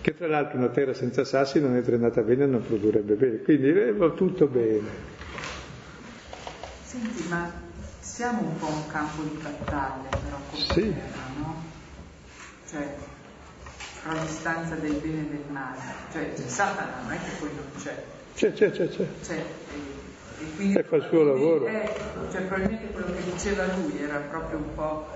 [0.00, 3.38] Che tra l'altro una terra senza sassi non è drenata bene e non produrrebbe bene,
[3.42, 4.88] quindi eh, va tutto bene.
[6.82, 7.68] Senti, ma
[8.20, 10.92] siamo un po' un campo di battaglia però come sì.
[10.92, 11.64] terra, no?
[12.68, 12.94] Cioè,
[14.02, 15.80] tra l'istanza del bene e del male.
[16.12, 18.04] Cioè, Satana non è che poi non c'è.
[18.34, 19.06] C'è, c'è, c'è, c'è.
[19.22, 21.64] c'è e, e quindi e fa il suo lavoro.
[21.64, 21.94] È,
[22.30, 25.08] cioè, probabilmente quello che diceva lui era proprio un po'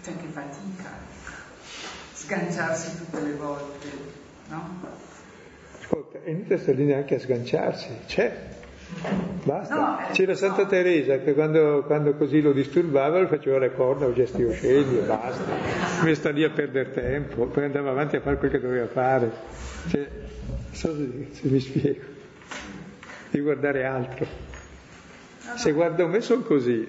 [0.00, 0.90] c'è anche fatica
[2.12, 3.88] sganciarsi tutte le volte,
[4.46, 4.80] no?
[5.80, 8.57] Ascolta, e non sta lì neanche a sganciarsi, c'è.
[9.44, 9.74] Basta.
[9.74, 10.68] No, eh, C'era Santa no.
[10.68, 15.02] Teresa che quando, quando, così lo disturbava lo faceva le corna o gesti osceni e
[15.02, 15.44] basta.
[16.02, 19.30] Mi sta lì a perdere tempo, poi andava avanti a fare quel che doveva fare.
[19.88, 20.08] Cioè,
[20.72, 22.16] so se, se mi spiego.
[23.30, 24.26] Di guardare altro.
[25.54, 26.86] Se guardo me sono così.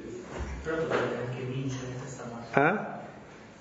[0.63, 2.69] Però potrebbe anche vincere questa battaglia.
[2.69, 2.99] Ah?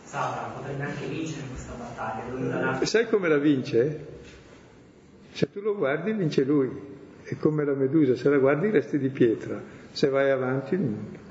[0.04, 2.84] Satana potrebbe anche vincere questa battaglia.
[2.84, 4.06] Sai come la vince?
[5.32, 6.70] Se tu lo guardi vince lui,
[7.34, 9.60] è come la medusa, se la guardi resti di pietra,
[9.90, 11.26] se vai avanti nulla.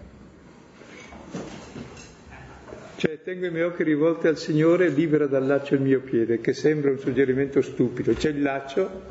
[2.96, 6.54] Cioè tengo i miei occhi rivolti al Signore libera dal laccio il mio piede, che
[6.54, 8.14] sembra un suggerimento stupido.
[8.14, 9.02] C'è il laccio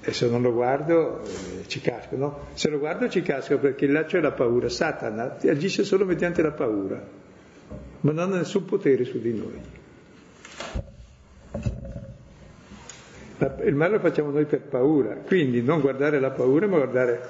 [0.00, 2.46] e se non lo guardo eh, ci casco, no?
[2.54, 4.68] Se lo guardo ci casco perché il laccio è la paura.
[4.68, 7.22] Satana agisce solo mediante la paura
[8.04, 9.60] ma non ha nessun potere su di noi.
[13.64, 17.20] Il male lo facciamo noi per paura, quindi non guardare la paura, ma guardare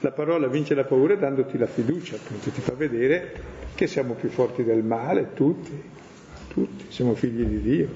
[0.00, 3.32] la parola vince la paura dandoti la fiducia, appunto, ti fa vedere
[3.74, 5.82] che siamo più forti del male, tutti,
[6.48, 7.88] tutti, siamo figli di Dio.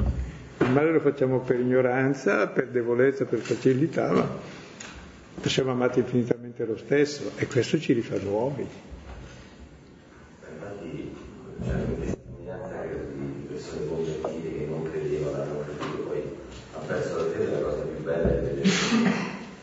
[0.58, 4.28] Il male lo facciamo per ignoranza, per debolezza, per facilità, ma
[5.42, 8.66] siamo amati infinitamente lo stesso e questo ci rifà nuovi.
[11.66, 12.82] c'è anche testimonianza
[13.14, 16.22] di persone convertite che non credevano, hanno creduto, poi
[16.74, 18.70] ha perso la fede, la cosa più bella è vedere.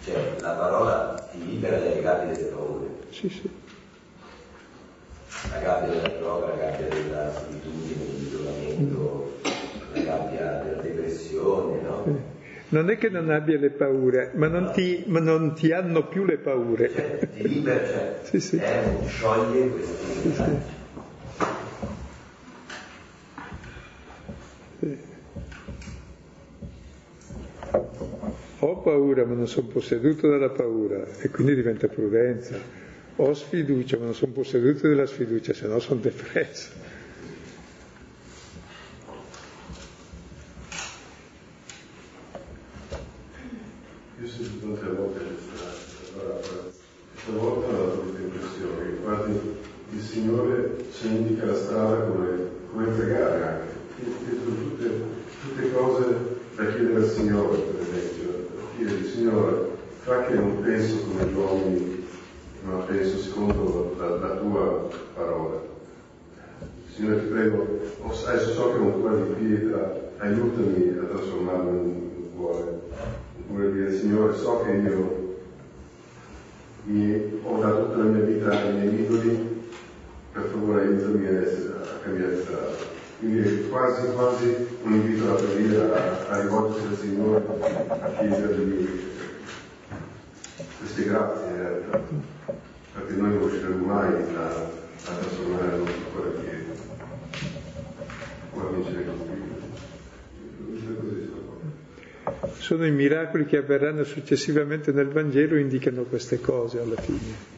[0.04, 2.88] Cioè, la parola ti libera dalle gabbie delle paure.
[3.24, 3.50] Sì, sì.
[5.50, 9.40] La gabbia della droga, la gabbia della solitudine, dell'isolamento,
[9.94, 12.32] la gabbia della depressione, no?
[12.68, 16.26] Non è che non abbia le paure, ma non ti, ma non ti hanno più
[16.26, 16.92] le paure.
[16.94, 18.58] Cioè, ti libera, cioè, sì, sì.
[18.58, 20.58] È, scioglie questi sì, sì.
[28.60, 32.83] Ho paura ma non sono posseduto dalla paura e quindi diventa prudenza.
[33.16, 36.70] Ho sfiducia, ma non sono posseduto della sfiducia, se no sono depresso.
[44.20, 45.54] Io ho sentito tante volte questa,
[47.32, 49.40] volta ho dato questa impressione che
[49.96, 53.72] il Signore ci indica la strada come, pregare anche.
[54.44, 55.12] Tutte,
[55.72, 56.06] cose
[56.56, 58.50] da chiedere al Signore, per esempio.
[58.76, 59.68] Chiedere, Signore,
[60.02, 62.03] fa che non penso come gli uomini,
[62.64, 65.62] ma penso secondo la, la tua parola.
[66.94, 67.80] Signore ti prego,
[68.26, 72.82] adesso so che è un cuore di pietra, aiutami a trasformarlo in un cuore.
[73.40, 75.38] Oppure dire, Signore, so che io
[76.84, 79.62] mi, ho dato tutta la mia vita ai miei idoli,
[80.32, 82.92] per favore aiutami a, essere, a cambiare strada.
[83.20, 87.44] Quindi quasi quasi un invito alla preghiera a rivolgersi al Signore,
[87.88, 89.12] a chiedergli
[90.84, 92.02] queste grazie in realtà,
[92.94, 96.32] perché noi non riusciremo mai a, a trasformare il nostro cuore a
[98.72, 99.32] vincere con
[102.58, 107.52] Sono i miracoli che avverranno successivamente nel Vangelo indicano queste cose alla fine.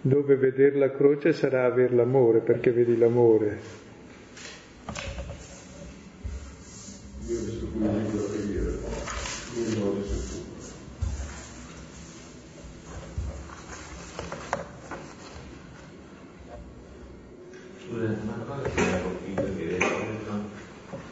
[0.00, 3.58] Dove vedere la croce sarà aver l'amore, perché vedi l'amore.
[7.26, 8.70] Io ho visto come libro la preghiera,
[9.54, 10.34] quindi voglio su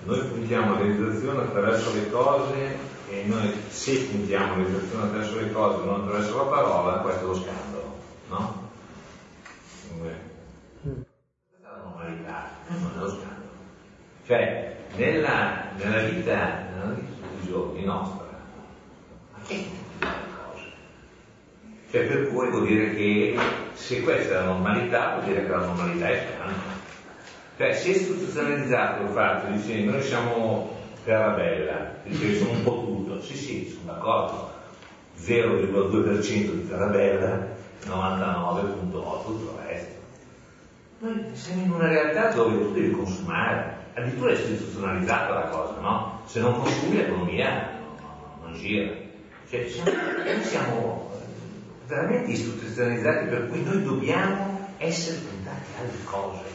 [0.05, 2.77] Noi puntiamo realizzazione attraverso le cose
[3.09, 7.35] e noi se puntiamo realizzazione attraverso le cose non attraverso la parola, questo è lo
[7.35, 7.97] scandalo,
[8.29, 8.71] no?
[9.97, 10.19] Questa
[11.51, 13.51] è la normalità, non è lo scandalo.
[14.27, 18.27] Cioè, nella, nella vita, nella vita di giorni nostra,
[19.33, 19.82] ma che?
[21.93, 23.37] Cioè, per cui vuol dire che
[23.75, 26.81] se questa è la normalità, vuol dire che la normalità è scandalo.
[27.59, 30.75] Cioè, si è istituzionalizzato il fatto di dire noi siamo
[31.05, 34.53] terra bella, dice sono un po' tutto, sì sì, sono d'accordo,
[35.21, 37.47] 0,2% di terra bella,
[37.85, 39.95] 99,8% tutto il resto.
[41.01, 46.23] Noi siamo in una realtà dove tu devi consumare, addirittura è istituzionalizzata la cosa, no?
[46.25, 48.95] Se non consumi l'economia non, non, non gira.
[49.51, 49.91] Cioè, siamo,
[50.25, 51.02] noi siamo
[51.87, 56.51] veramente istituzionalizzati per cui noi dobbiamo essere puntati alle cose.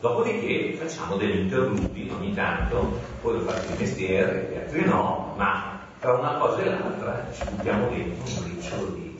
[0.00, 5.80] Dopodiché facciamo degli interlutti ogni tanto, poi lo fate il mestiere, gli altri no, ma
[5.98, 9.18] tra una cosa e l'altra ci buttiamo dentro un briciolo di...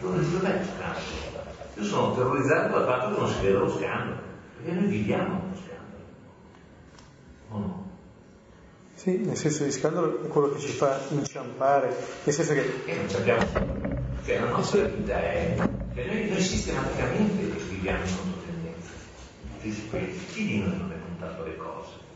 [0.00, 1.26] Dove dov'è lo scandalo?
[1.74, 4.16] Io sono terrorizzato dal fatto che non si veda lo scandalo,
[4.56, 6.04] perché noi viviamo uno scandalo.
[7.48, 7.86] O no?
[8.94, 12.82] Sì, nel senso di scandalo è quello che ci fa inciampare, nel senso che...
[12.84, 15.54] E non sappiamo, cioè la nostra vita è...
[15.94, 18.90] Cioè noi, noi sistematicamente viviamo in controtendenza.
[20.32, 22.06] Chi di noi non è puntato alle cose?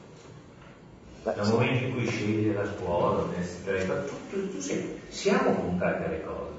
[1.22, 6.22] Dal momento in cui sceglie la scuola, l'università, tu, tu, tu sei, siamo puntati alle
[6.22, 6.53] cose,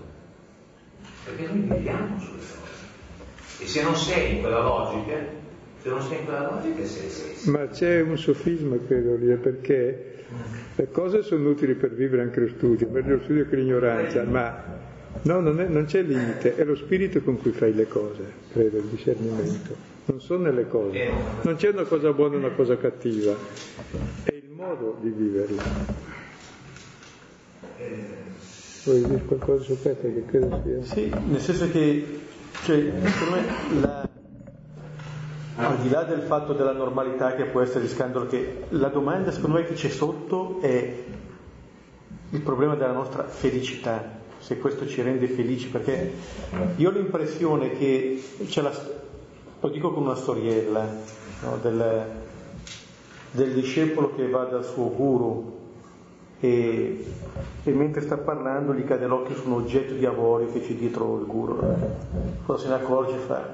[1.25, 3.61] perché noi viviamo sulle cose.
[3.63, 5.15] E se non sei in quella logica,
[5.81, 7.51] se non sei in quella logica sei, sei, sei.
[7.51, 10.25] Ma c'è un sofisma, credo lì, perché
[10.75, 14.63] le cose sono utili per vivere anche lo studio, meglio lo studio che l'ignoranza, ma
[15.21, 18.77] no, non, è, non c'è limite, è lo spirito con cui fai le cose, credo,
[18.77, 19.91] il discernimento.
[20.05, 21.09] Non sono nelle cose,
[21.43, 23.33] non c'è una cosa buona e una cosa cattiva,
[24.23, 25.63] è il modo di viverla.
[28.83, 30.83] Vuoi dire qualcosa su questo che credo sia?
[30.83, 32.19] Sì, nel senso che,
[32.65, 34.09] cioè, secondo me, la,
[35.55, 39.31] al di là del fatto della normalità che può essere di scandalo, che la domanda
[39.31, 40.95] secondo me che c'è sotto è
[42.31, 46.11] il problema della nostra felicità, se questo ci rende felici, perché
[46.75, 48.21] io ho l'impressione che
[48.55, 48.71] la,
[49.61, 50.85] lo dico con una storiella,
[51.43, 52.05] no, del,
[53.31, 55.59] del discepolo che va dal suo guru
[56.41, 57.05] e,
[57.63, 61.19] e, mentre sta parlando gli cade l'occhio su un oggetto di avorio che c'è dietro
[61.19, 61.57] il guru.
[62.45, 63.47] Quando se ne accorge fa,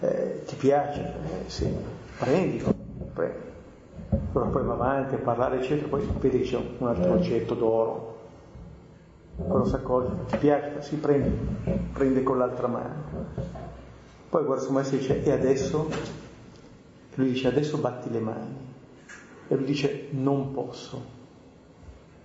[0.00, 1.00] eh, ti piace?
[1.00, 1.70] Eh, sì,
[2.18, 2.74] prendilo,
[3.12, 3.48] prendi.
[4.32, 8.09] Allora poi va avanti a parlare, eccetera, poi che c'è un altro oggetto d'oro.
[9.46, 10.82] Quando si accorge, ti piace?
[10.82, 11.30] Sì, prendi,
[11.92, 12.94] prende con l'altra mano.
[14.28, 15.88] Poi guarda su maestro dice, e adesso?
[15.90, 18.56] E lui dice, adesso batti le mani.
[19.48, 21.18] E lui dice, non posso.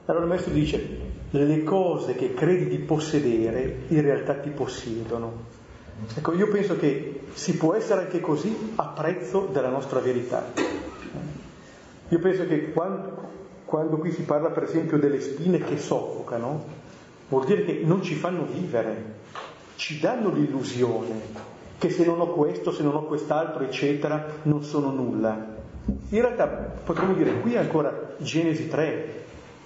[0.06, 1.00] Allora il maestro dice,
[1.32, 5.54] le cose che credi di possedere in realtà ti possiedono.
[6.14, 10.46] Ecco, io penso che si può essere anche così a prezzo della nostra verità.
[12.10, 13.30] Io penso che quando,
[13.66, 16.84] quando qui si parla per esempio delle spine che soffocano,
[17.30, 19.14] vuol dire che non ci fanno vivere,
[19.76, 24.92] ci danno l'illusione che se non ho questo, se non ho quest'altro, eccetera, non sono
[24.92, 25.54] nulla.
[26.10, 29.24] In realtà potremmo dire qui ancora Genesi 3,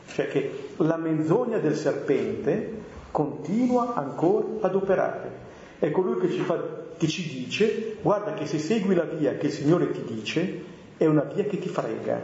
[0.08, 2.78] cioè che la menzogna del serpente
[3.12, 5.48] continua ancora ad operare.
[5.80, 6.62] È colui che ci, fa,
[6.98, 10.64] che ci dice, guarda che se segui la via che il Signore ti dice,
[10.98, 12.22] è una via che ti frega,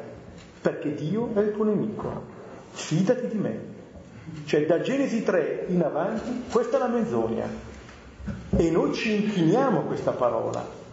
[0.62, 2.34] perché Dio è il tuo nemico.
[2.72, 3.75] Fidati di me.
[4.46, 7.48] Cioè da Genesi 3 in avanti, questa è la menzogna.
[8.58, 10.84] E noi ci inchiniamo a questa parola.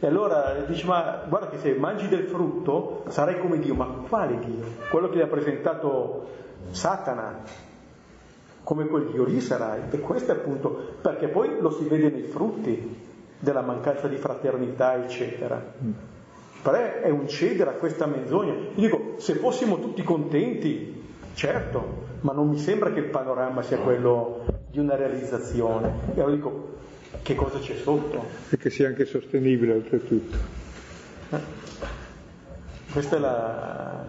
[0.00, 4.38] E allora dici, ma guarda che se mangi del frutto sarai come Dio, ma quale
[4.38, 4.64] Dio?
[4.90, 6.28] Quello che gli ha presentato
[6.70, 7.42] Satana,
[8.62, 9.80] come quel Dio lì sarai.
[9.90, 13.00] E questo è appunto, perché poi lo si vede nei frutti
[13.38, 15.62] della mancanza di fraternità, eccetera.
[16.62, 18.52] Però è un cedere a questa menzogna.
[18.52, 21.03] Io dico, se fossimo tutti contenti,
[21.34, 25.92] certo, ma non mi sembra che il panorama sia quello di una realizzazione.
[26.14, 26.68] E allora dico,
[27.22, 28.24] che cosa c'è sotto?
[28.50, 30.36] E che sia anche sostenibile oltretutto.
[31.30, 31.38] Eh?
[32.92, 34.06] Questa è la...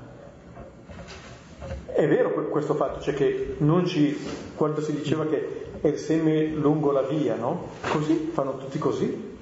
[1.85, 4.17] È vero questo fatto, cioè che non ci...
[4.55, 7.69] quando si diceva che è il seme lungo la via, no?
[7.89, 9.37] Così, fanno tutti così,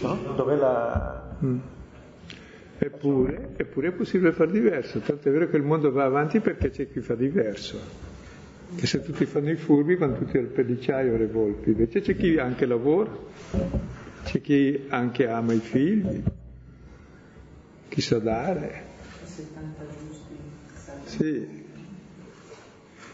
[0.00, 0.18] no?
[0.34, 1.22] Dov'è la...
[1.44, 1.58] Mm.
[2.78, 6.70] Eppure, eppure, è possibile far diverso, tanto è vero che il mondo va avanti perché
[6.70, 7.78] c'è chi fa diverso.
[8.74, 12.36] Che se tutti fanno i furbi vanno tutti al pellicciaio alle volpi, invece c'è chi
[12.36, 13.10] anche lavora,
[14.24, 16.22] c'è chi anche ama i figli,
[17.88, 18.84] chi sa dare.
[21.04, 21.64] Sì.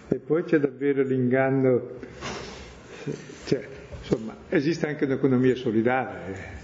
[0.09, 1.98] E poi c'è davvero l'inganno,
[3.44, 3.68] cioè,
[4.01, 6.61] insomma, esiste anche un'economia solidale.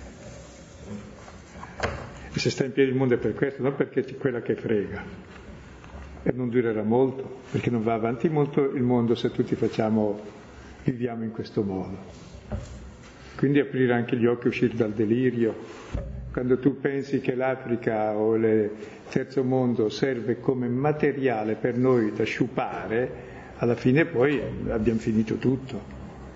[2.33, 4.55] E se sta in piedi il mondo è per questo, non perché c'è quella che
[4.55, 5.03] frega.
[6.23, 10.21] E non durerà molto, perché non va avanti molto il mondo se tutti facciamo,
[10.85, 11.97] viviamo in questo modo.
[13.37, 15.55] Quindi aprire anche gli occhi, uscire dal delirio.
[16.33, 18.71] Quando tu pensi che l'Africa o il
[19.09, 23.27] terzo mondo serve come materiale per noi da sciupare,
[23.57, 25.81] alla fine poi abbiamo finito tutto,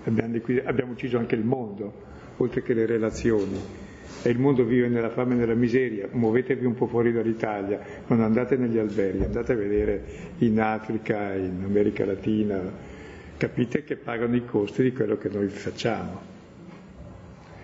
[0.05, 1.93] abbiamo, abbiamo ucciso anche il mondo,
[2.37, 3.82] oltre che le relazioni
[4.21, 8.21] e il mondo vive nella fame e nella miseria, muovetevi un po' fuori dall'Italia, non
[8.21, 10.03] andate negli alberghi, andate a vedere
[10.39, 12.59] in Africa, in America Latina,
[13.35, 16.31] capite che pagano i costi di quello che noi facciamo.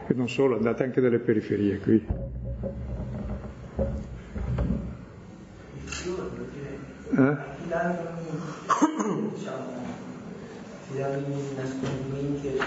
[0.08, 2.06] E non solo, andate anche nelle periferie qui.
[7.12, 7.38] Eh?
[9.34, 9.72] diciamo,
[10.90, 12.64] affidarmi i nascondimenti Gesù,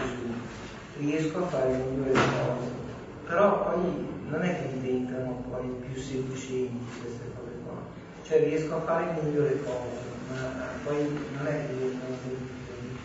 [0.99, 2.92] riesco a fare migliore cose
[3.33, 3.81] però poi
[4.29, 7.81] non è che diventano poi più sedicenti queste cose qua,
[8.27, 13.01] cioè riesco a fare migliori cose, ma poi non è che diventano sedicenti.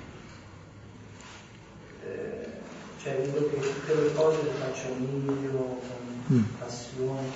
[2.04, 2.48] Eh,
[3.02, 6.44] cioè vedo che tutte le cose le faccio meglio, con mm.
[6.60, 7.30] passione,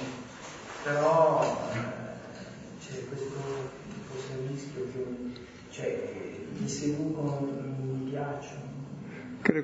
[0.84, 3.40] però eh, c'è questo
[4.10, 5.40] forse rischio che
[5.70, 6.10] cioè,
[6.58, 8.72] mi seducono, mi piacciono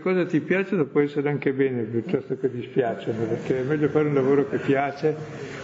[0.08, 4.14] cose ti piacciono può essere anche bene piuttosto che dispiacciono, perché è meglio fare un
[4.14, 5.14] lavoro che piace,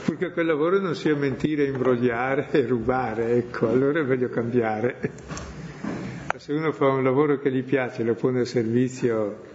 [0.04, 4.98] purché quel lavoro non sia mentire, imbrogliare e rubare, ecco, allora è meglio cambiare.
[6.36, 9.52] Se uno fa un lavoro che gli piace, lo pone a servizio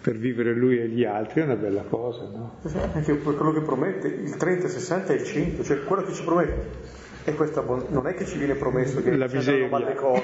[0.00, 2.58] per vivere lui e gli altri è una bella cosa, no?
[2.92, 6.98] Anche quello che promette, il 30, 60 e il 100, cioè quello che ci promette
[7.24, 9.68] e questo non è che ci viene promesso che la miseria.
[9.68, 10.22] male cose.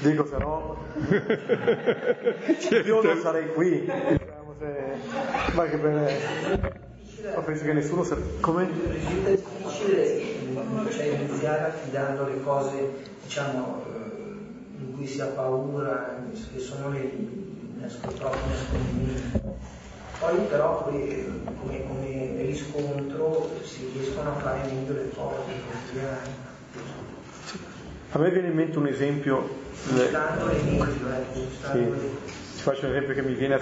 [0.00, 0.76] Dico se no
[2.60, 2.88] certo.
[2.88, 3.80] io non sarei qui.
[3.80, 5.54] Diciamo, se...
[5.54, 6.18] Ma che bene.
[7.34, 8.16] Ma penso che nessuno sa.
[8.40, 8.68] Come?
[8.86, 10.32] Risulta difficile
[10.90, 16.22] cioè, iniziare affidando le cose, diciamo, eh, in cui si ha paura,
[16.52, 17.10] che sono le
[18.16, 18.36] troppo
[20.22, 21.24] poi però come,
[21.88, 26.50] come, riscontro si riescono a fare meglio le cose quotidiane.
[28.12, 29.48] A me viene in mente un esempio.
[29.94, 31.40] L'esempio, ecco,
[31.72, 31.90] sì.
[32.54, 33.60] Ti faccio un esempio che mi viene a.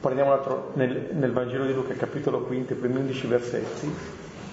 [0.00, 3.94] Prendiamo altro, nel, nel, Vangelo di Luca, capitolo 5, i primi 11 versetti,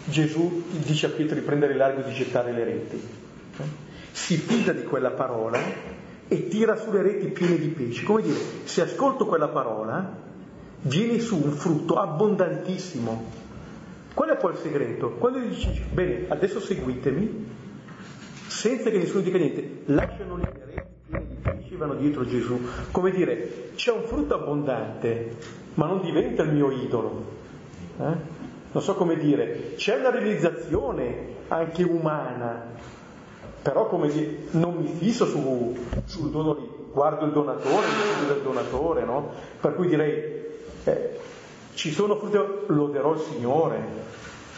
[0.05, 3.07] Gesù dice a Pietro di prendere l'argo e di gettare le reti.
[4.11, 5.59] Si fida di quella parola
[6.27, 8.03] e tira sulle reti piene di pesci.
[8.03, 10.31] Come dire, se ascolto quella parola,
[10.83, 13.41] viene su un frutto abbondantissimo.
[14.13, 15.11] Qual è poi il segreto?
[15.11, 17.47] Quando gli dici, bene, adesso seguitemi,
[18.47, 20.45] senza che nessuno dica niente, lasciano lì
[21.13, 22.59] piene di pesci vanno dietro Gesù.
[22.91, 25.37] Come dire, c'è un frutto abbondante,
[25.75, 27.25] ma non diventa il mio idolo.
[27.99, 28.41] Eh?
[28.71, 32.65] Non so come dire, c'è una realizzazione anche umana,
[33.61, 37.85] però come dire, non mi fisso su, sul dono lì, guardo il donatore,
[38.21, 39.31] il del donatore, no?
[39.61, 40.42] Per cui direi,
[40.83, 41.19] eh,
[41.75, 42.37] ci sono frutti,
[42.67, 43.77] loderò il Signore.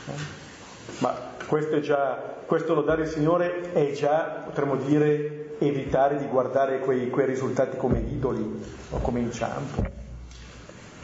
[0.08, 0.44] Eh?
[1.00, 6.80] Ma questo è già, questo lodare il Signore è già, potremmo dire, evitare di guardare
[6.80, 9.84] quei, quei risultati come idoli o come inciampo.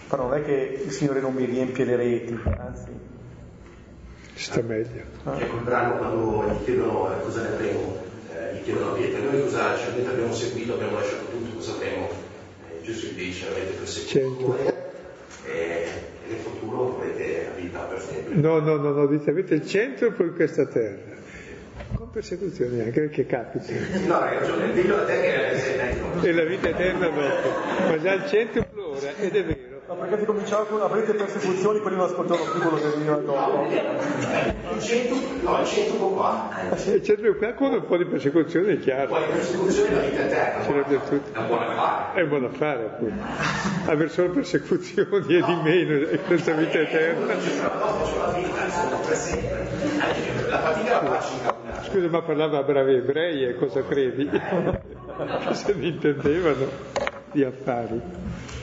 [0.07, 3.09] Però non è che il Signore non mi riempie le reti, anzi
[4.33, 5.03] sta meglio.
[5.23, 5.37] Ah.
[5.37, 7.97] Il brano quando gli chiedono eh, cosa ne avremo,
[8.33, 12.09] eh, gli chiedono a Pietro, noi cosa ci abbiamo seguito, abbiamo lasciato tutto, cosa avremo?
[12.69, 14.89] Eh, Gesù dice, avete perseguito
[15.45, 15.85] e
[16.27, 18.35] nel futuro avrete la vita per sempre.
[18.35, 21.19] No, no, no, no, dite avete il centro e poi questa terra.
[21.93, 23.73] Con persecuzioni anche perché capita.
[24.05, 27.49] No, hai ragione, dillo a te che sei E la vita eterna dopo.
[27.87, 29.70] Ma già il centro flora ed è vero.
[29.91, 33.65] Ma perché si cominciava con avrete persecuzioni, quelli non ascoltavano più quello che veniva dopo.
[33.65, 36.49] Il centro, no, il centro qua.
[36.71, 39.09] Il centro qua con un po' di persecuzione è chiaro.
[39.09, 40.63] Poi persecuzione la vita eterna.
[40.63, 41.33] Sarebbe tutto.
[41.33, 42.13] È un buon affare.
[42.13, 43.23] È un buon affare, appunto.
[43.91, 47.25] Avere solo persecuzioni e di meno e questa vita eterna.
[50.47, 51.89] La fatica la faccio.
[51.89, 54.29] Scusa, ma parlava bravi ebrei e cosa credi?
[55.51, 56.65] Se ne intendevano
[57.33, 58.60] di affari.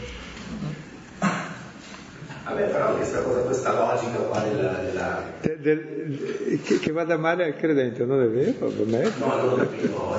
[2.49, 4.73] Vabbè, però questa, cosa, questa logica qua della...
[4.79, 5.23] della...
[5.43, 8.69] De, del, che, che, vada male al credente, non è vero?
[8.69, 9.13] Per me?
[9.19, 10.17] No, non è vero.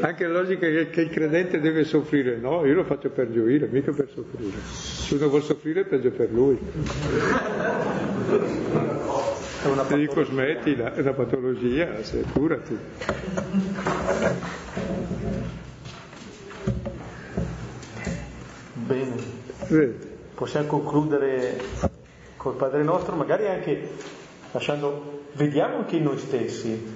[0.00, 3.66] Anche la logica che, che, il credente deve soffrire, no, io lo faccio per gioire,
[3.66, 4.56] mica per soffrire.
[4.72, 6.58] Se uno vuole soffrire peggio per lui.
[9.62, 12.78] È una Ti dico smettila, è una patologia, se, curati.
[18.86, 19.14] Bene.
[19.68, 20.09] Vedi
[20.40, 21.60] possiamo concludere
[22.38, 23.90] col Padre nostro, magari anche
[24.52, 26.94] lasciando, vediamo anche in noi stessi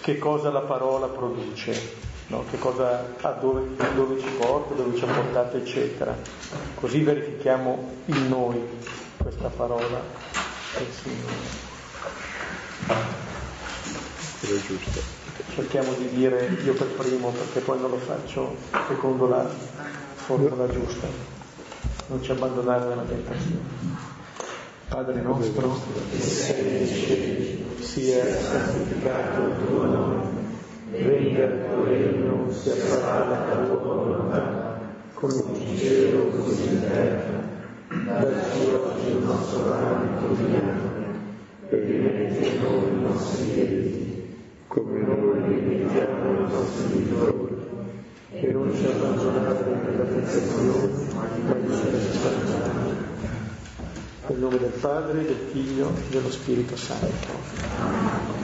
[0.00, 1.74] che cosa la parola produce,
[2.28, 2.44] no?
[2.48, 6.16] che cosa, a dove, dove, ci porta, dove ci ha portato, eccetera.
[6.76, 8.62] Così verifichiamo in noi
[9.16, 10.00] questa parola
[10.78, 11.64] del Signore.
[15.56, 18.54] Cerchiamo di dire io per primo perché poi non lo faccio
[18.86, 19.44] secondo la
[20.14, 21.35] formula giusta
[22.08, 24.04] non ci abbandonare nella tentazione.
[24.88, 25.76] Padre nostro,
[26.10, 30.22] che sei nei cieli, sia santificato il tuo nome,
[30.90, 34.78] venga il tuo regno, sia fatta la tua volontà,
[35.14, 37.44] come in cielo così in terra.
[37.88, 40.94] Dacci oggi il nostro pane quotidiano,
[41.68, 44.36] e rimetti a noi i nostri debiti,
[44.68, 47.55] come noi rimettiamo i nostri debitori
[48.40, 51.40] e non ci abbandonare nella tentazione, ma ci
[54.28, 57.32] Nel nome del Padre, del Figlio e dello Spirito Santo.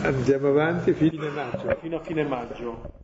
[0.02, 1.76] Andiamo avanti fino a fine maggio.
[1.80, 3.00] Fino a fine maggio.